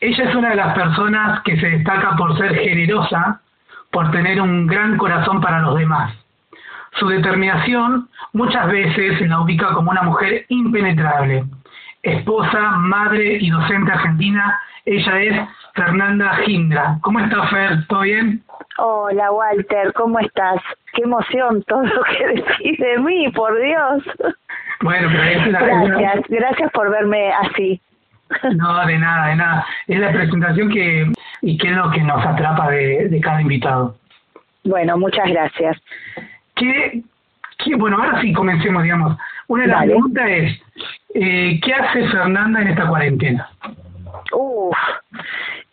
Ella 0.00 0.24
es 0.24 0.34
una 0.34 0.50
de 0.50 0.56
las 0.56 0.74
personas 0.74 1.42
que 1.42 1.56
se 1.56 1.70
destaca 1.70 2.14
por 2.16 2.36
ser 2.38 2.54
generosa, 2.54 3.40
por 3.90 4.10
tener 4.12 4.40
un 4.40 4.66
gran 4.66 4.96
corazón 4.96 5.40
para 5.40 5.60
los 5.60 5.76
demás. 5.76 6.14
Su 6.92 7.08
determinación 7.08 8.08
muchas 8.32 8.68
veces 8.68 9.20
la 9.28 9.40
ubica 9.40 9.72
como 9.72 9.90
una 9.90 10.02
mujer 10.02 10.46
impenetrable. 10.48 11.44
Esposa, 12.02 12.60
madre 12.76 13.38
y 13.40 13.50
docente 13.50 13.90
argentina, 13.90 14.60
ella 14.84 15.20
es 15.20 15.48
Fernanda 15.74 16.36
Gindra. 16.44 16.98
¿Cómo 17.00 17.18
está 17.18 17.48
Fer? 17.48 17.86
¿Todo 17.88 18.00
bien? 18.02 18.42
Hola 18.78 19.32
Walter, 19.32 19.92
¿cómo 19.94 20.20
estás? 20.20 20.60
Qué 20.92 21.02
emoción 21.02 21.64
todo 21.64 21.82
lo 21.82 22.02
que 22.04 22.26
decís 22.28 22.78
de 22.78 22.98
mí, 22.98 23.28
por 23.32 23.60
Dios. 23.60 24.04
Bueno, 24.80 25.08
pero 25.10 25.24
es 25.24 25.46
la, 25.48 25.60
Gracias, 25.60 26.24
gracias 26.28 26.70
por 26.70 26.88
verme 26.88 27.32
así. 27.32 27.80
No, 28.56 28.86
de 28.86 28.98
nada, 28.98 29.28
de 29.28 29.36
nada. 29.36 29.66
Es 29.86 29.98
la 29.98 30.12
presentación 30.12 30.68
que 30.70 31.10
y 31.42 31.56
qué 31.58 31.68
es 31.68 31.76
lo 31.76 31.90
que 31.90 32.02
nos 32.02 32.24
atrapa 32.24 32.70
de, 32.70 33.08
de 33.08 33.20
cada 33.20 33.40
invitado. 33.40 33.96
Bueno, 34.64 34.98
muchas 34.98 35.28
gracias. 35.28 35.78
¿Qué, 36.56 37.02
qué, 37.58 37.74
bueno, 37.76 37.96
ahora 37.96 38.20
sí 38.20 38.32
comencemos, 38.32 38.82
digamos. 38.82 39.16
Una 39.46 39.62
de 39.62 39.68
las 39.68 39.80
Dale. 39.80 39.92
preguntas 39.92 40.28
es, 40.28 40.62
eh, 41.14 41.60
¿qué 41.62 41.72
hace 41.72 42.08
Fernanda 42.08 42.60
en 42.60 42.68
esta 42.68 42.86
cuarentena? 42.86 43.48
Uf, 44.32 44.76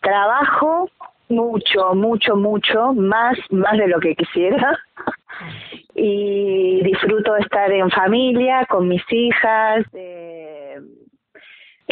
trabajo 0.00 0.88
mucho, 1.28 1.94
mucho, 1.94 2.36
mucho, 2.36 2.92
más, 2.94 3.36
más 3.50 3.76
de 3.76 3.88
lo 3.88 4.00
que 4.00 4.14
quisiera. 4.14 4.78
Y 5.98 6.82
disfruto 6.82 7.34
de 7.34 7.40
estar 7.40 7.70
en 7.72 7.90
familia, 7.90 8.66
con 8.66 8.86
mis 8.86 9.02
hijas, 9.10 9.84
eh, 9.94 10.78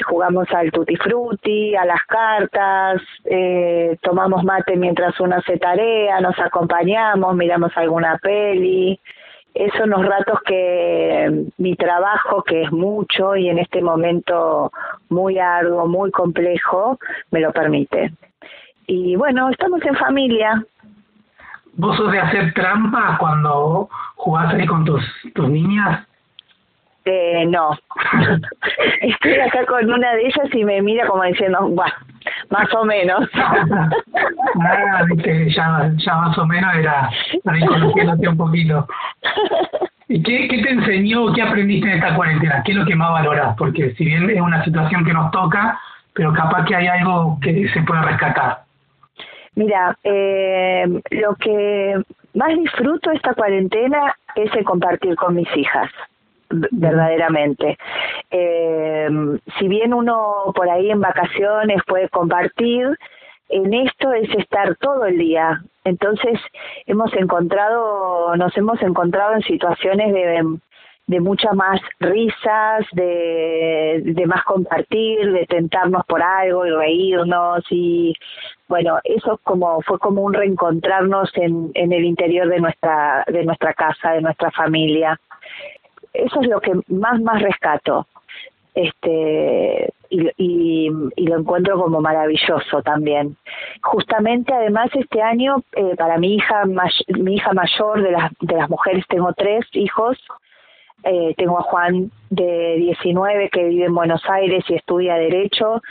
jugamos 0.02 0.50
al 0.50 0.72
tutti 0.72 0.96
frutti, 0.96 1.76
a 1.76 1.84
las 1.84 2.02
cartas, 2.04 3.00
eh, 3.24 3.96
tomamos 4.02 4.42
mate 4.44 4.76
mientras 4.76 5.18
uno 5.20 5.36
hace 5.36 5.58
tarea, 5.58 6.20
nos 6.20 6.38
acompañamos, 6.38 7.36
miramos 7.36 7.72
alguna 7.76 8.18
peli. 8.18 8.98
Esos 9.54 9.78
son 9.78 9.90
los 9.90 10.04
ratos 10.04 10.40
que 10.44 11.46
mi 11.58 11.76
trabajo, 11.76 12.42
que 12.42 12.62
es 12.62 12.72
mucho 12.72 13.36
y 13.36 13.48
en 13.48 13.60
este 13.60 13.80
momento 13.82 14.72
muy 15.10 15.38
arduo, 15.38 15.86
muy 15.86 16.10
complejo, 16.10 16.98
me 17.30 17.40
lo 17.40 17.52
permite. 17.52 18.12
Y 18.88 19.14
bueno, 19.14 19.48
estamos 19.50 19.80
en 19.84 19.94
familia. 19.94 20.64
¿Vos 21.76 21.96
sos 21.96 22.10
de 22.10 22.18
hacer 22.18 22.52
trampa 22.52 23.16
cuando 23.18 23.88
jugás 24.16 24.54
ahí 24.54 24.66
con 24.66 24.84
tus, 24.84 25.02
tus 25.34 25.48
niñas? 25.48 26.04
Eh, 27.04 27.44
no. 27.46 27.70
Estoy 29.00 29.34
acá 29.34 29.66
con 29.66 29.90
una 29.90 30.14
de 30.14 30.26
ellas 30.26 30.48
y 30.52 30.64
me 30.64 30.80
mira 30.80 31.06
como 31.06 31.22
diciendo, 31.24 31.58
bueno, 31.68 31.94
más 32.50 32.72
o 32.74 32.84
menos. 32.84 33.28
ah, 33.34 35.02
viste, 35.08 35.50
ya, 35.50 35.90
ya 35.96 36.14
más 36.16 36.38
o 36.38 36.46
menos 36.46 36.74
era 36.74 37.10
conociéndote 37.68 38.28
un 38.28 38.36
poquito. 38.36 38.86
¿Y 40.08 40.22
qué, 40.22 40.48
qué 40.48 40.62
te 40.62 40.70
enseñó, 40.70 41.32
qué 41.32 41.42
aprendiste 41.42 41.88
en 41.88 41.96
esta 41.96 42.14
cuarentena? 42.14 42.62
¿Qué 42.64 42.72
es 42.72 42.78
lo 42.78 42.86
que 42.86 42.94
más 42.94 43.10
valoras? 43.10 43.54
Porque 43.56 43.94
si 43.94 44.04
bien 44.04 44.28
es 44.30 44.40
una 44.40 44.64
situación 44.64 45.04
que 45.04 45.12
nos 45.12 45.30
toca, 45.30 45.78
pero 46.14 46.32
capaz 46.32 46.64
que 46.64 46.76
hay 46.76 46.86
algo 46.86 47.38
que 47.42 47.68
se 47.68 47.82
puede 47.82 48.02
rescatar. 48.02 48.64
Mira, 49.56 49.96
eh, 50.02 50.84
lo 51.10 51.34
que 51.36 52.02
más 52.34 52.48
disfruto 52.56 53.10
esta 53.12 53.34
cuarentena 53.34 54.16
es 54.34 54.52
el 54.54 54.64
compartir 54.64 55.14
con 55.16 55.36
mis 55.36 55.48
hijas, 55.56 55.90
verdaderamente. 56.50 57.78
Eh, 58.30 59.08
si 59.58 59.68
bien 59.68 59.94
uno 59.94 60.52
por 60.54 60.68
ahí 60.68 60.90
en 60.90 61.00
vacaciones 61.00 61.80
puede 61.86 62.08
compartir, 62.08 62.96
en 63.48 63.74
esto 63.74 64.12
es 64.12 64.28
estar 64.36 64.76
todo 64.76 65.06
el 65.06 65.18
día. 65.18 65.62
Entonces 65.84 66.40
hemos 66.86 67.12
encontrado, 67.14 68.34
nos 68.36 68.56
hemos 68.56 68.80
encontrado 68.82 69.34
en 69.34 69.42
situaciones 69.42 70.12
de, 70.12 70.58
de 71.06 71.20
muchas 71.20 71.54
más 71.54 71.80
risas, 72.00 72.86
de, 72.92 74.00
de 74.04 74.26
más 74.26 74.42
compartir, 74.44 75.32
de 75.32 75.46
tentarnos 75.46 76.04
por 76.06 76.22
algo 76.22 76.64
y 76.66 76.70
reírnos 76.70 77.64
y 77.70 78.14
bueno, 78.66 78.98
eso 79.04 79.34
es 79.34 79.40
como 79.42 79.82
fue 79.82 79.98
como 79.98 80.22
un 80.22 80.32
reencontrarnos 80.32 81.30
en, 81.36 81.70
en 81.74 81.92
el 81.92 82.04
interior 82.04 82.48
de 82.48 82.60
nuestra 82.60 83.24
de 83.26 83.44
nuestra 83.44 83.74
casa, 83.74 84.12
de 84.12 84.22
nuestra 84.22 84.50
familia. 84.52 85.20
Eso 86.14 86.40
es 86.40 86.48
lo 86.48 86.60
que 86.60 86.72
más 86.88 87.20
más 87.20 87.42
rescato. 87.42 88.06
Este 88.74 89.92
y, 90.10 90.28
y, 90.36 90.90
y 91.16 91.26
lo 91.26 91.38
encuentro 91.38 91.78
como 91.80 92.00
maravilloso 92.00 92.82
también. 92.82 93.36
Justamente 93.82 94.52
además 94.52 94.90
este 94.94 95.22
año 95.22 95.62
eh, 95.76 95.94
para 95.96 96.18
mi 96.18 96.34
hija 96.34 96.64
mi 96.64 97.34
hija 97.34 97.52
mayor 97.52 98.02
de 98.02 98.12
las 98.12 98.32
de 98.40 98.56
las 98.56 98.70
mujeres 98.70 99.04
tengo 99.08 99.32
tres 99.32 99.64
hijos 99.72 100.18
eh, 101.04 101.34
tengo 101.36 101.58
a 101.58 101.62
Juan 101.62 102.10
de 102.30 102.76
19 102.78 103.50
que 103.50 103.64
vive 103.64 103.84
en 103.84 103.94
Buenos 103.94 104.22
Aires 104.26 104.64
y 104.68 104.74
estudia 104.74 105.16
Derecho, 105.16 105.82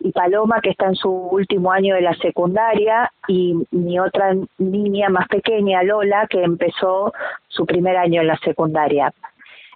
y 0.00 0.12
Paloma 0.12 0.60
que 0.60 0.70
está 0.70 0.86
en 0.86 0.94
su 0.94 1.10
último 1.10 1.72
año 1.72 1.94
de 1.94 2.02
la 2.02 2.14
secundaria, 2.14 3.10
y 3.26 3.54
mi 3.70 3.98
otra 3.98 4.34
niña 4.58 5.08
más 5.08 5.26
pequeña, 5.28 5.82
Lola, 5.82 6.26
que 6.28 6.42
empezó 6.42 7.14
su 7.48 7.64
primer 7.64 7.96
año 7.96 8.20
en 8.20 8.26
la 8.26 8.36
secundaria. 8.36 9.12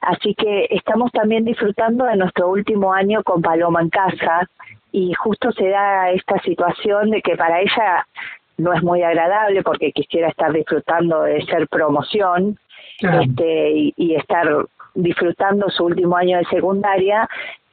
Así 0.03 0.35
que 0.35 0.67
estamos 0.71 1.11
también 1.13 1.45
disfrutando 1.45 2.05
de 2.05 2.17
nuestro 2.17 2.49
último 2.49 2.93
año 2.93 3.23
con 3.23 3.41
Paloma 3.41 3.81
en 3.81 3.89
casa, 3.89 4.49
y 4.91 5.15
justo 5.15 5.53
se 5.53 5.69
da 5.69 6.11
esta 6.11 6.39
situación 6.41 7.11
de 7.11 7.23
que 7.23 7.37
para 7.37 7.61
ella 7.61 8.07
no 8.59 8.73
es 8.75 8.83
muy 8.83 9.03
agradable 9.03 9.63
porque 9.63 9.93
quisiera 9.93 10.29
estar 10.29 10.53
disfrutando 10.53 11.23
de 11.23 11.45
ser 11.47 11.67
promoción, 11.69 12.59
Claro. 12.99 13.23
este, 13.23 13.71
y, 13.73 13.95
y 13.97 14.15
estar 14.15 14.47
disfrutando 14.95 15.69
su 15.71 15.85
último 15.85 16.17
año 16.17 16.39
de 16.39 16.45
secundaria, 16.45 17.29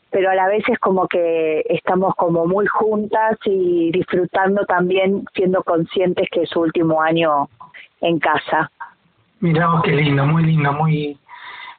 pero 0.09 0.31
a 0.31 0.35
la 0.35 0.47
vez 0.47 0.63
es 0.69 0.79
como 0.79 1.07
que 1.07 1.63
estamos 1.69 2.15
como 2.15 2.47
muy 2.47 2.65
juntas 2.65 3.37
y 3.45 3.91
disfrutando 3.91 4.65
también 4.65 5.25
siendo 5.35 5.61
conscientes 5.63 6.27
que 6.31 6.43
es 6.43 6.49
su 6.49 6.61
último 6.61 7.01
año 7.01 7.47
en 8.01 8.17
casa. 8.19 8.71
Mirá 9.39 9.67
vos 9.67 9.81
qué 9.83 9.91
lindo, 9.91 10.25
muy 10.25 10.43
lindo, 10.43 10.73
muy 10.73 11.17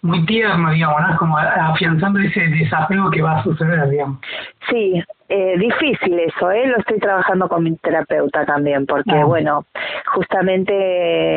muy 0.02 0.24
tierno, 0.26 0.70
digamos, 0.70 1.00
¿no? 1.08 1.16
Como 1.18 1.36
afianzando 1.38 2.18
ese 2.20 2.40
desapego 2.40 3.10
que 3.10 3.22
va 3.22 3.38
a 3.38 3.42
suceder, 3.42 3.88
digamos. 3.90 4.18
Sí, 4.68 5.02
eh, 5.28 5.54
difícil 5.58 6.18
eso, 6.18 6.50
¿eh? 6.50 6.66
Lo 6.66 6.78
estoy 6.78 6.98
trabajando 6.98 7.48
con 7.48 7.64
mi 7.64 7.76
terapeuta 7.76 8.44
también, 8.46 8.86
porque 8.86 9.12
Ah. 9.12 9.24
bueno, 9.24 9.64
justamente 10.06 10.72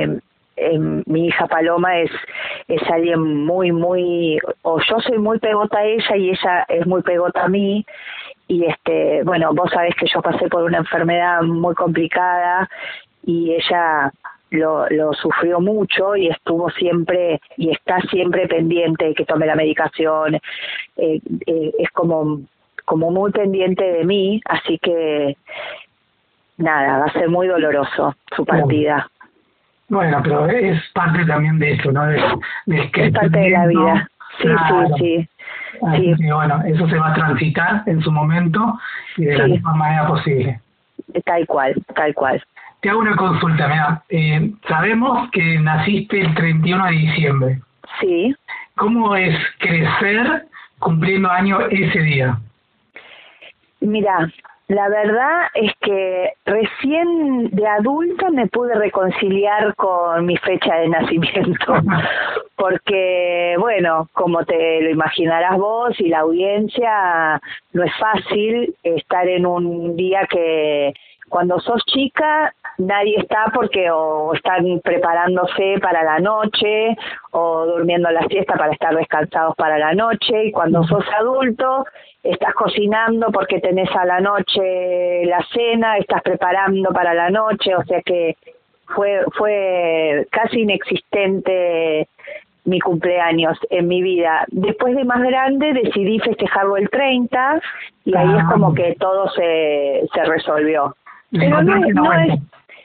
eh, 0.04 0.20
eh, 0.56 0.80
mi 1.06 1.28
hija 1.28 1.48
Paloma 1.48 1.98
es 2.00 2.12
es 2.68 2.82
alguien 2.90 3.46
muy, 3.46 3.72
muy, 3.72 4.40
o 4.62 4.80
yo 4.80 5.00
soy 5.02 5.18
muy 5.18 5.40
pegota 5.40 5.80
a 5.80 5.84
ella 5.86 6.16
y 6.16 6.30
ella 6.30 6.66
es 6.70 6.86
muy 6.88 7.02
pegota 7.02 7.44
a 7.44 7.50
mí, 7.50 7.86
y 8.48 8.66
este, 8.66 9.24
bueno, 9.24 9.54
vos 9.54 9.70
sabés 9.72 9.96
que 9.96 10.06
yo 10.08 10.22
pasé 10.22 10.48
por 10.48 10.64
una 10.64 10.78
enfermedad 10.78 11.42
muy 11.42 11.76
complicada 11.76 12.70
y 13.26 13.54
ella 13.54 14.12
lo, 14.54 14.88
lo 14.90 15.14
sufrió 15.14 15.60
mucho 15.60 16.16
y 16.16 16.28
estuvo 16.30 16.70
siempre 16.72 17.42
y 17.58 17.72
está 17.72 18.00
siempre 18.10 18.48
pendiente 18.48 19.06
de 19.06 19.14
que 19.14 19.26
tome 19.26 19.46
la 19.46 19.56
medicación, 19.56 20.36
eh, 20.36 21.20
eh, 21.48 21.72
es 21.80 21.90
como 21.92 22.42
como 22.86 23.12
muy 23.12 23.32
pendiente 23.32 23.82
de 23.84 24.04
mí, 24.04 24.42
así 24.46 24.78
que 24.80 25.38
nada, 26.58 27.00
va 27.00 27.06
a 27.06 27.14
ser 27.14 27.30
muy 27.30 27.48
doloroso 27.48 28.14
su 28.36 28.46
partida. 28.46 29.10
Bueno, 29.88 30.20
pero 30.22 30.48
es 30.48 30.82
parte 30.94 31.26
también 31.26 31.60
de 31.60 31.72
esto, 31.74 31.92
¿no? 31.94 32.06
De, 32.08 32.22
del 32.66 32.90
Es 32.94 33.14
parte 33.14 33.40
de 33.40 33.50
la 33.52 33.68
vida. 33.68 34.10
Sí, 34.38 34.48
Claro. 34.48 34.88
sí, 34.98 35.00
sí. 35.00 35.30
Así 35.88 36.14
Sí. 36.16 36.24
que 36.26 36.34
bueno, 36.34 36.62
eso 36.66 36.88
se 36.90 36.98
va 36.98 37.12
a 37.12 37.14
transitar 37.14 37.84
en 37.86 38.02
su 38.02 38.12
momento 38.12 38.78
y 39.18 39.26
de 39.26 39.38
la 39.38 39.48
mejor 39.48 39.76
manera 39.76 40.08
posible. 40.08 40.60
Tal 41.26 41.46
cual, 41.48 41.74
tal 41.96 42.14
cual. 42.14 42.44
Te 42.84 42.90
hago 42.90 43.00
una 43.00 43.16
consulta, 43.16 43.66
mira, 43.70 44.04
eh, 44.10 44.52
sabemos 44.68 45.32
que 45.32 45.58
naciste 45.58 46.20
el 46.20 46.36
31 46.36 46.86
de 46.88 46.92
diciembre. 46.92 47.62
Sí. 48.02 48.36
¿Cómo 48.76 49.16
es 49.16 49.34
crecer 49.60 50.48
cumpliendo 50.80 51.32
año 51.32 51.62
ese 51.70 52.00
día? 52.00 52.38
Mira, 53.80 54.30
la 54.68 54.90
verdad 54.90 55.44
es 55.54 55.72
que 55.80 56.34
recién 56.46 57.52
de 57.52 57.66
adulta 57.66 58.30
me 58.32 58.48
pude 58.48 58.76
reconciliar 58.76 59.74
con 59.76 60.26
mi 60.26 60.36
fecha 60.36 60.76
de 60.76 60.90
nacimiento, 60.90 61.76
porque 62.58 63.56
bueno, 63.60 64.10
como 64.12 64.44
te 64.44 64.82
lo 64.82 64.90
imaginarás 64.90 65.58
vos 65.58 65.98
y 66.02 66.10
la 66.10 66.20
audiencia, 66.20 67.40
no 67.72 67.84
es 67.84 67.96
fácil 67.98 68.76
estar 68.84 69.26
en 69.30 69.46
un 69.46 69.96
día 69.96 70.28
que 70.30 70.94
cuando 71.30 71.60
sos 71.62 71.82
chica 71.86 72.54
nadie 72.86 73.18
está 73.18 73.46
porque 73.54 73.90
o 73.92 74.34
están 74.34 74.80
preparándose 74.84 75.80
para 75.82 76.04
la 76.04 76.20
noche 76.20 76.96
o 77.32 77.66
durmiendo 77.66 78.10
la 78.12 78.26
siesta 78.28 78.56
para 78.56 78.74
estar 78.74 78.96
descansados 78.96 79.56
para 79.56 79.78
la 79.78 79.94
noche 79.94 80.46
y 80.46 80.52
cuando 80.52 80.84
sos 80.84 81.06
adulto 81.20 81.86
estás 82.24 82.54
cocinando 82.54 83.32
porque 83.32 83.60
tenés 83.60 83.90
a 83.96 84.06
la 84.06 84.20
noche 84.20 85.26
la 85.26 85.46
cena, 85.54 85.98
estás 85.98 86.22
preparando 86.22 86.92
para 86.92 87.14
la 87.14 87.30
noche, 87.30 87.76
o 87.76 87.84
sea 87.84 88.02
que 88.02 88.36
fue 88.96 89.24
fue 89.36 90.28
casi 90.32 90.62
inexistente 90.62 92.08
mi 92.66 92.80
cumpleaños 92.80 93.58
en 93.70 93.88
mi 93.88 94.02
vida. 94.02 94.46
Después 94.48 94.96
de 94.96 95.04
más 95.04 95.22
grande 95.22 95.74
decidí 95.74 96.20
festejarlo 96.20 96.78
el 96.78 96.90
30 96.90 97.62
y 98.06 98.16
ahí 98.16 98.38
es 98.38 98.46
como 98.46 98.70
ah. 98.70 98.74
que 98.76 98.96
todo 99.00 99.30
se, 99.32 100.04
se 100.14 100.24
resolvió. 100.24 100.96
Pero 101.32 101.62
no, 101.62 101.80
no 101.80 102.14
es, 102.14 102.40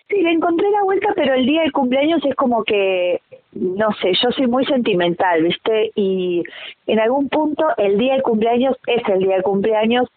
Sí, 0.09 0.23
le 0.23 0.31
encontré 0.31 0.71
la 0.71 0.85
vuelta, 0.85 1.09
pero 1.15 1.35
el 1.35 1.45
día 1.45 1.63
del 1.63 1.73
cumpleaños 1.73 2.25
es 2.25 2.35
como 2.35 2.65
que, 2.65 3.21
no 3.53 3.93
sé, 4.01 4.13
yo 4.23 4.31
soy 4.31 4.47
muy 4.47 4.65
sentimental, 4.65 5.43
¿viste? 5.43 5.93
Y 5.95 6.43
en 6.87 6.99
algún 6.99 7.29
punto 7.29 7.67
el 7.77 7.99
día 7.99 8.15
del 8.15 8.23
cumpleaños 8.23 8.75
es 8.87 9.07
el 9.07 9.19
día 9.21 9.35
del 9.35 9.43
cumpleaños 9.43 10.09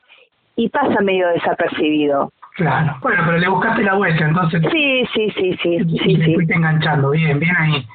y 0.55 0.69
pasa 0.69 1.01
medio 1.01 1.27
desapercibido. 1.29 2.31
Claro, 2.55 2.95
bueno, 3.01 3.21
pero 3.25 3.37
le 3.37 3.49
buscaste 3.49 3.83
la 3.83 3.95
vuelta, 3.95 4.25
entonces. 4.25 4.61
Sí, 4.71 5.05
sí, 5.13 5.31
sí, 5.31 5.57
sí. 5.61 5.75
Y 5.85 5.99
sí, 5.99 6.15
sí. 6.23 6.35
fuiste 6.35 6.53
enganchando, 6.53 7.11
bien, 7.11 7.39
bien 7.39 7.55
ahí. 7.57 7.85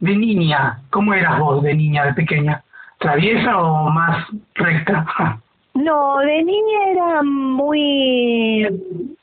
De 0.00 0.16
niña, 0.16 0.80
¿cómo 0.90 1.14
eras 1.14 1.38
vos 1.38 1.62
de 1.62 1.74
niña, 1.74 2.04
de 2.04 2.14
pequeña? 2.14 2.62
¿Traviesa 2.98 3.58
o 3.58 3.90
más 3.90 4.26
recta? 4.54 5.06
No, 5.74 6.18
de 6.18 6.42
niña 6.42 6.90
era 6.90 7.22
muy, 7.22 8.66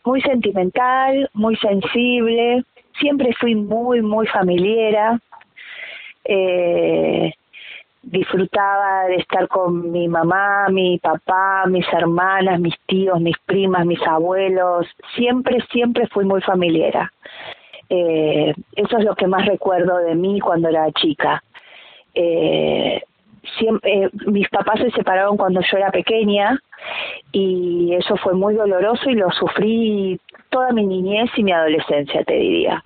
muy 0.03 0.21
sentimental, 0.21 1.29
muy 1.33 1.55
sensible. 1.57 2.63
Siempre 2.99 3.33
fui 3.39 3.55
muy, 3.55 4.01
muy 4.01 4.25
familiera. 4.27 5.19
Eh, 6.23 7.33
disfrutaba 8.05 9.05
de 9.07 9.15
estar 9.15 9.47
con 9.47 9.91
mi 9.91 10.07
mamá, 10.07 10.69
mi 10.69 10.99
papá, 10.99 11.65
mis 11.67 11.85
hermanas, 11.91 12.59
mis 12.59 12.75
tíos, 12.85 13.19
mis 13.19 13.37
primas, 13.45 13.85
mis 13.85 14.01
abuelos. 14.07 14.87
Siempre, 15.15 15.59
siempre 15.71 16.07
fui 16.07 16.23
muy 16.23 16.41
familiera. 16.41 17.11
Eh, 17.89 18.53
eso 18.75 18.97
es 18.97 19.03
lo 19.03 19.15
que 19.15 19.27
más 19.27 19.45
recuerdo 19.45 19.97
de 19.97 20.15
mí 20.15 20.39
cuando 20.39 20.69
era 20.69 20.91
chica. 20.91 21.43
Eh, 22.13 23.03
eh, 23.83 24.09
mis 24.27 24.49
papás 24.49 24.79
se 24.79 24.91
separaron 24.91 25.37
cuando 25.37 25.61
yo 25.61 25.77
era 25.77 25.91
pequeña 25.91 26.59
y 27.31 27.93
eso 27.93 28.15
fue 28.17 28.33
muy 28.33 28.55
doloroso 28.55 29.09
y 29.09 29.15
lo 29.15 29.29
sufrí 29.31 30.19
toda 30.49 30.71
mi 30.71 30.85
niñez 30.85 31.29
y 31.35 31.43
mi 31.43 31.51
adolescencia, 31.51 32.23
te 32.23 32.33
diría. 32.33 32.83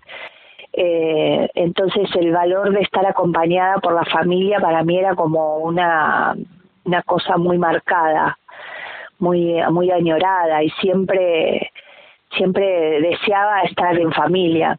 Eh, 0.73 1.49
entonces 1.55 2.09
el 2.15 2.31
valor 2.31 2.71
de 2.71 2.81
estar 2.81 3.05
acompañada 3.05 3.77
por 3.77 3.93
la 3.93 4.05
familia 4.05 4.59
para 4.59 4.83
mí 4.83 4.97
era 4.97 5.15
como 5.15 5.57
una, 5.57 6.35
una 6.85 7.01
cosa 7.03 7.37
muy 7.37 7.57
marcada, 7.57 8.37
muy, 9.19 9.55
muy 9.71 9.91
añorada 9.91 10.63
y 10.63 10.69
siempre, 10.81 11.71
siempre 12.37 13.01
deseaba 13.01 13.61
estar 13.61 13.97
en 13.97 14.11
familia. 14.11 14.77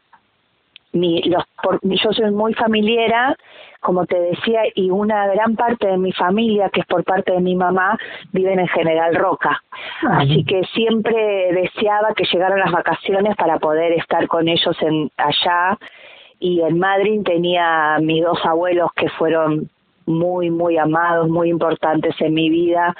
Mi, 0.93 1.21
los, 1.23 1.43
por, 1.63 1.79
yo 1.83 2.11
soy 2.11 2.31
muy 2.31 2.53
familiera 2.53 3.35
como 3.81 4.05
te 4.05 4.19
decía, 4.19 4.61
y 4.75 4.91
una 4.91 5.25
gran 5.27 5.55
parte 5.55 5.87
de 5.87 5.97
mi 5.97 6.11
familia, 6.11 6.69
que 6.69 6.81
es 6.81 6.85
por 6.85 7.03
parte 7.03 7.33
de 7.33 7.41
mi 7.41 7.55
mamá, 7.55 7.97
viven 8.31 8.59
en 8.59 8.67
General 8.67 9.13
Roca. 9.15 9.61
Así 10.07 10.45
que 10.45 10.63
siempre 10.65 11.51
deseaba 11.51 12.13
que 12.13 12.25
llegaran 12.31 12.59
las 12.59 12.71
vacaciones 12.71 13.35
para 13.35 13.57
poder 13.57 13.93
estar 13.93 14.27
con 14.27 14.47
ellos 14.47 14.77
en 14.81 15.11
allá. 15.17 15.79
Y 16.39 16.61
en 16.61 16.77
Madrid 16.77 17.21
tenía 17.25 17.97
mis 17.99 18.23
dos 18.23 18.37
abuelos 18.45 18.91
que 18.95 19.09
fueron 19.09 19.67
muy, 20.05 20.51
muy 20.51 20.77
amados, 20.77 21.27
muy 21.27 21.49
importantes 21.49 22.13
en 22.21 22.35
mi 22.35 22.51
vida. 22.51 22.95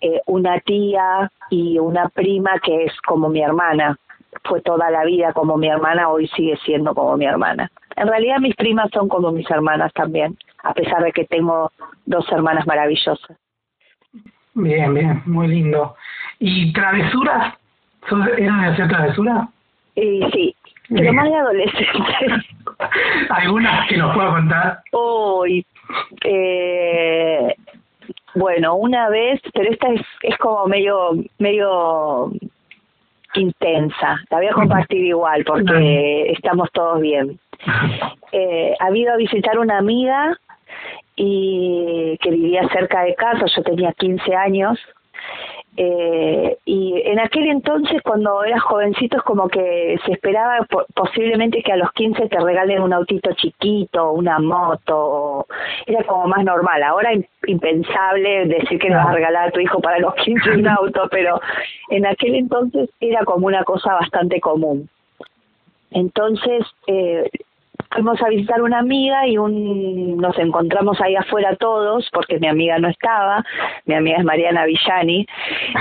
Eh, 0.00 0.20
una 0.26 0.58
tía 0.60 1.30
y 1.48 1.78
una 1.78 2.08
prima 2.08 2.58
que 2.58 2.86
es 2.86 3.00
como 3.02 3.28
mi 3.28 3.40
hermana. 3.40 3.96
Fue 4.44 4.60
toda 4.62 4.90
la 4.90 5.04
vida 5.04 5.32
como 5.32 5.56
mi 5.56 5.68
hermana, 5.68 6.08
hoy 6.08 6.28
sigue 6.28 6.56
siendo 6.64 6.94
como 6.94 7.16
mi 7.16 7.26
hermana. 7.26 7.70
En 7.96 8.08
realidad 8.08 8.38
mis 8.38 8.54
primas 8.54 8.90
son 8.92 9.08
como 9.08 9.32
mis 9.32 9.50
hermanas 9.50 9.92
también, 9.92 10.36
a 10.62 10.72
pesar 10.74 11.02
de 11.02 11.12
que 11.12 11.24
tengo 11.24 11.72
dos 12.06 12.30
hermanas 12.30 12.66
maravillosas. 12.66 13.36
Bien, 14.54 14.92
bien, 14.94 15.22
muy 15.26 15.48
lindo. 15.48 15.94
¿Y 16.38 16.72
travesuras? 16.72 17.54
¿Eran 18.38 18.62
de 18.62 18.66
hacer 18.68 18.88
travesuras? 18.88 19.48
Y 19.94 20.22
sí, 20.32 20.56
pero 20.88 21.12
más 21.12 21.28
de 21.28 21.34
adolescente. 21.34 22.46
¿Algunas 23.30 23.88
que 23.88 23.96
nos 23.96 24.14
puedo 24.14 24.30
contar? 24.30 24.80
Uy, 24.92 25.66
eh, 26.24 27.54
bueno, 28.34 28.76
una 28.76 29.08
vez, 29.08 29.40
pero 29.52 29.70
esta 29.70 29.88
es, 29.88 30.02
es 30.22 30.38
como 30.38 30.66
medio, 30.66 31.12
medio 31.38 32.30
intensa. 33.34 34.20
La 34.30 34.38
voy 34.38 34.46
a 34.46 34.52
compartir 34.52 35.04
igual 35.04 35.44
porque 35.44 36.30
estamos 36.32 36.70
todos 36.72 37.00
bien. 37.00 37.38
Eh, 38.32 38.74
había 38.80 39.02
ido 39.02 39.12
a 39.14 39.16
visitar 39.16 39.58
una 39.58 39.78
amiga 39.78 40.36
y 41.16 42.16
que 42.20 42.30
vivía 42.30 42.68
cerca 42.68 43.02
de 43.02 43.14
casa, 43.14 43.46
yo 43.54 43.62
tenía 43.62 43.92
15 43.92 44.34
años, 44.34 44.78
eh, 45.80 46.58
y 46.64 47.00
en 47.04 47.20
aquel 47.20 47.46
entonces, 47.46 48.02
cuando 48.02 48.42
eras 48.42 48.60
jovencito, 48.62 49.18
es 49.18 49.22
como 49.22 49.48
que 49.48 49.96
se 50.04 50.10
esperaba 50.10 50.66
posiblemente 50.92 51.62
que 51.62 51.70
a 51.70 51.76
los 51.76 51.92
15 51.92 52.28
te 52.28 52.40
regalen 52.40 52.82
un 52.82 52.92
autito 52.92 53.32
chiquito, 53.34 54.10
una 54.10 54.40
moto, 54.40 55.46
era 55.86 56.02
como 56.02 56.26
más 56.26 56.44
normal. 56.44 56.82
Ahora 56.82 57.10
impensable 57.46 58.46
decir 58.46 58.80
que 58.80 58.88
le 58.88 58.96
vas 58.96 59.06
a 59.06 59.12
regalar 59.12 59.48
a 59.48 59.50
tu 59.52 59.60
hijo 59.60 59.80
para 59.80 60.00
los 60.00 60.16
15 60.16 60.50
un 60.50 60.66
auto, 60.66 61.06
pero 61.12 61.40
en 61.90 62.06
aquel 62.06 62.34
entonces 62.34 62.90
era 62.98 63.24
como 63.24 63.46
una 63.46 63.62
cosa 63.62 63.94
bastante 63.94 64.40
común. 64.40 64.88
Entonces, 65.92 66.66
eh, 66.88 67.30
fuimos 67.90 68.20
a 68.22 68.28
visitar 68.28 68.62
una 68.62 68.78
amiga 68.78 69.26
y 69.26 69.38
un, 69.38 70.16
nos 70.18 70.38
encontramos 70.38 71.00
ahí 71.00 71.16
afuera 71.16 71.56
todos, 71.56 72.08
porque 72.12 72.38
mi 72.38 72.48
amiga 72.48 72.78
no 72.78 72.88
estaba, 72.88 73.44
mi 73.86 73.94
amiga 73.94 74.18
es 74.18 74.24
Mariana 74.24 74.66
Villani, 74.66 75.26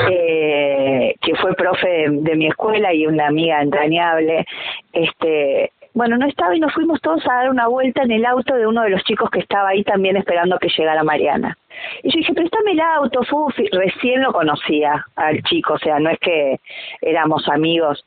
eh, 0.09 1.15
que 1.21 1.35
fue 1.35 1.53
profe 1.55 2.07
de, 2.09 2.35
mi 2.35 2.47
escuela 2.47 2.93
y 2.93 3.07
una 3.07 3.27
amiga 3.27 3.61
entrañable, 3.61 4.45
este 4.93 5.71
bueno, 5.93 6.15
no 6.15 6.27
estaba 6.27 6.55
y 6.55 6.59
nos 6.59 6.71
fuimos 6.75 7.01
todos 7.01 7.25
a 7.25 7.33
dar 7.33 7.49
una 7.49 7.67
vuelta 7.67 8.03
en 8.03 8.11
el 8.11 8.23
auto 8.23 8.53
de 8.53 8.67
uno 8.67 8.83
de 8.83 8.91
los 8.91 9.03
chicos 9.03 9.31
que 9.31 9.39
estaba 9.39 9.69
ahí 9.69 9.83
también 9.83 10.15
esperando 10.15 10.59
que 10.59 10.69
llegara 10.69 11.03
Mariana. 11.03 11.57
Y 12.03 12.11
yo 12.11 12.17
dije, 12.19 12.35
préstame 12.35 12.73
el 12.73 12.81
auto, 12.81 13.23
Fufi. 13.23 13.67
Recién 13.71 14.21
lo 14.21 14.31
conocía 14.31 15.03
al 15.15 15.41
chico, 15.41 15.73
o 15.73 15.79
sea, 15.79 15.97
no 15.99 16.11
es 16.11 16.19
que 16.19 16.59
éramos 17.01 17.47
amigos 17.47 18.05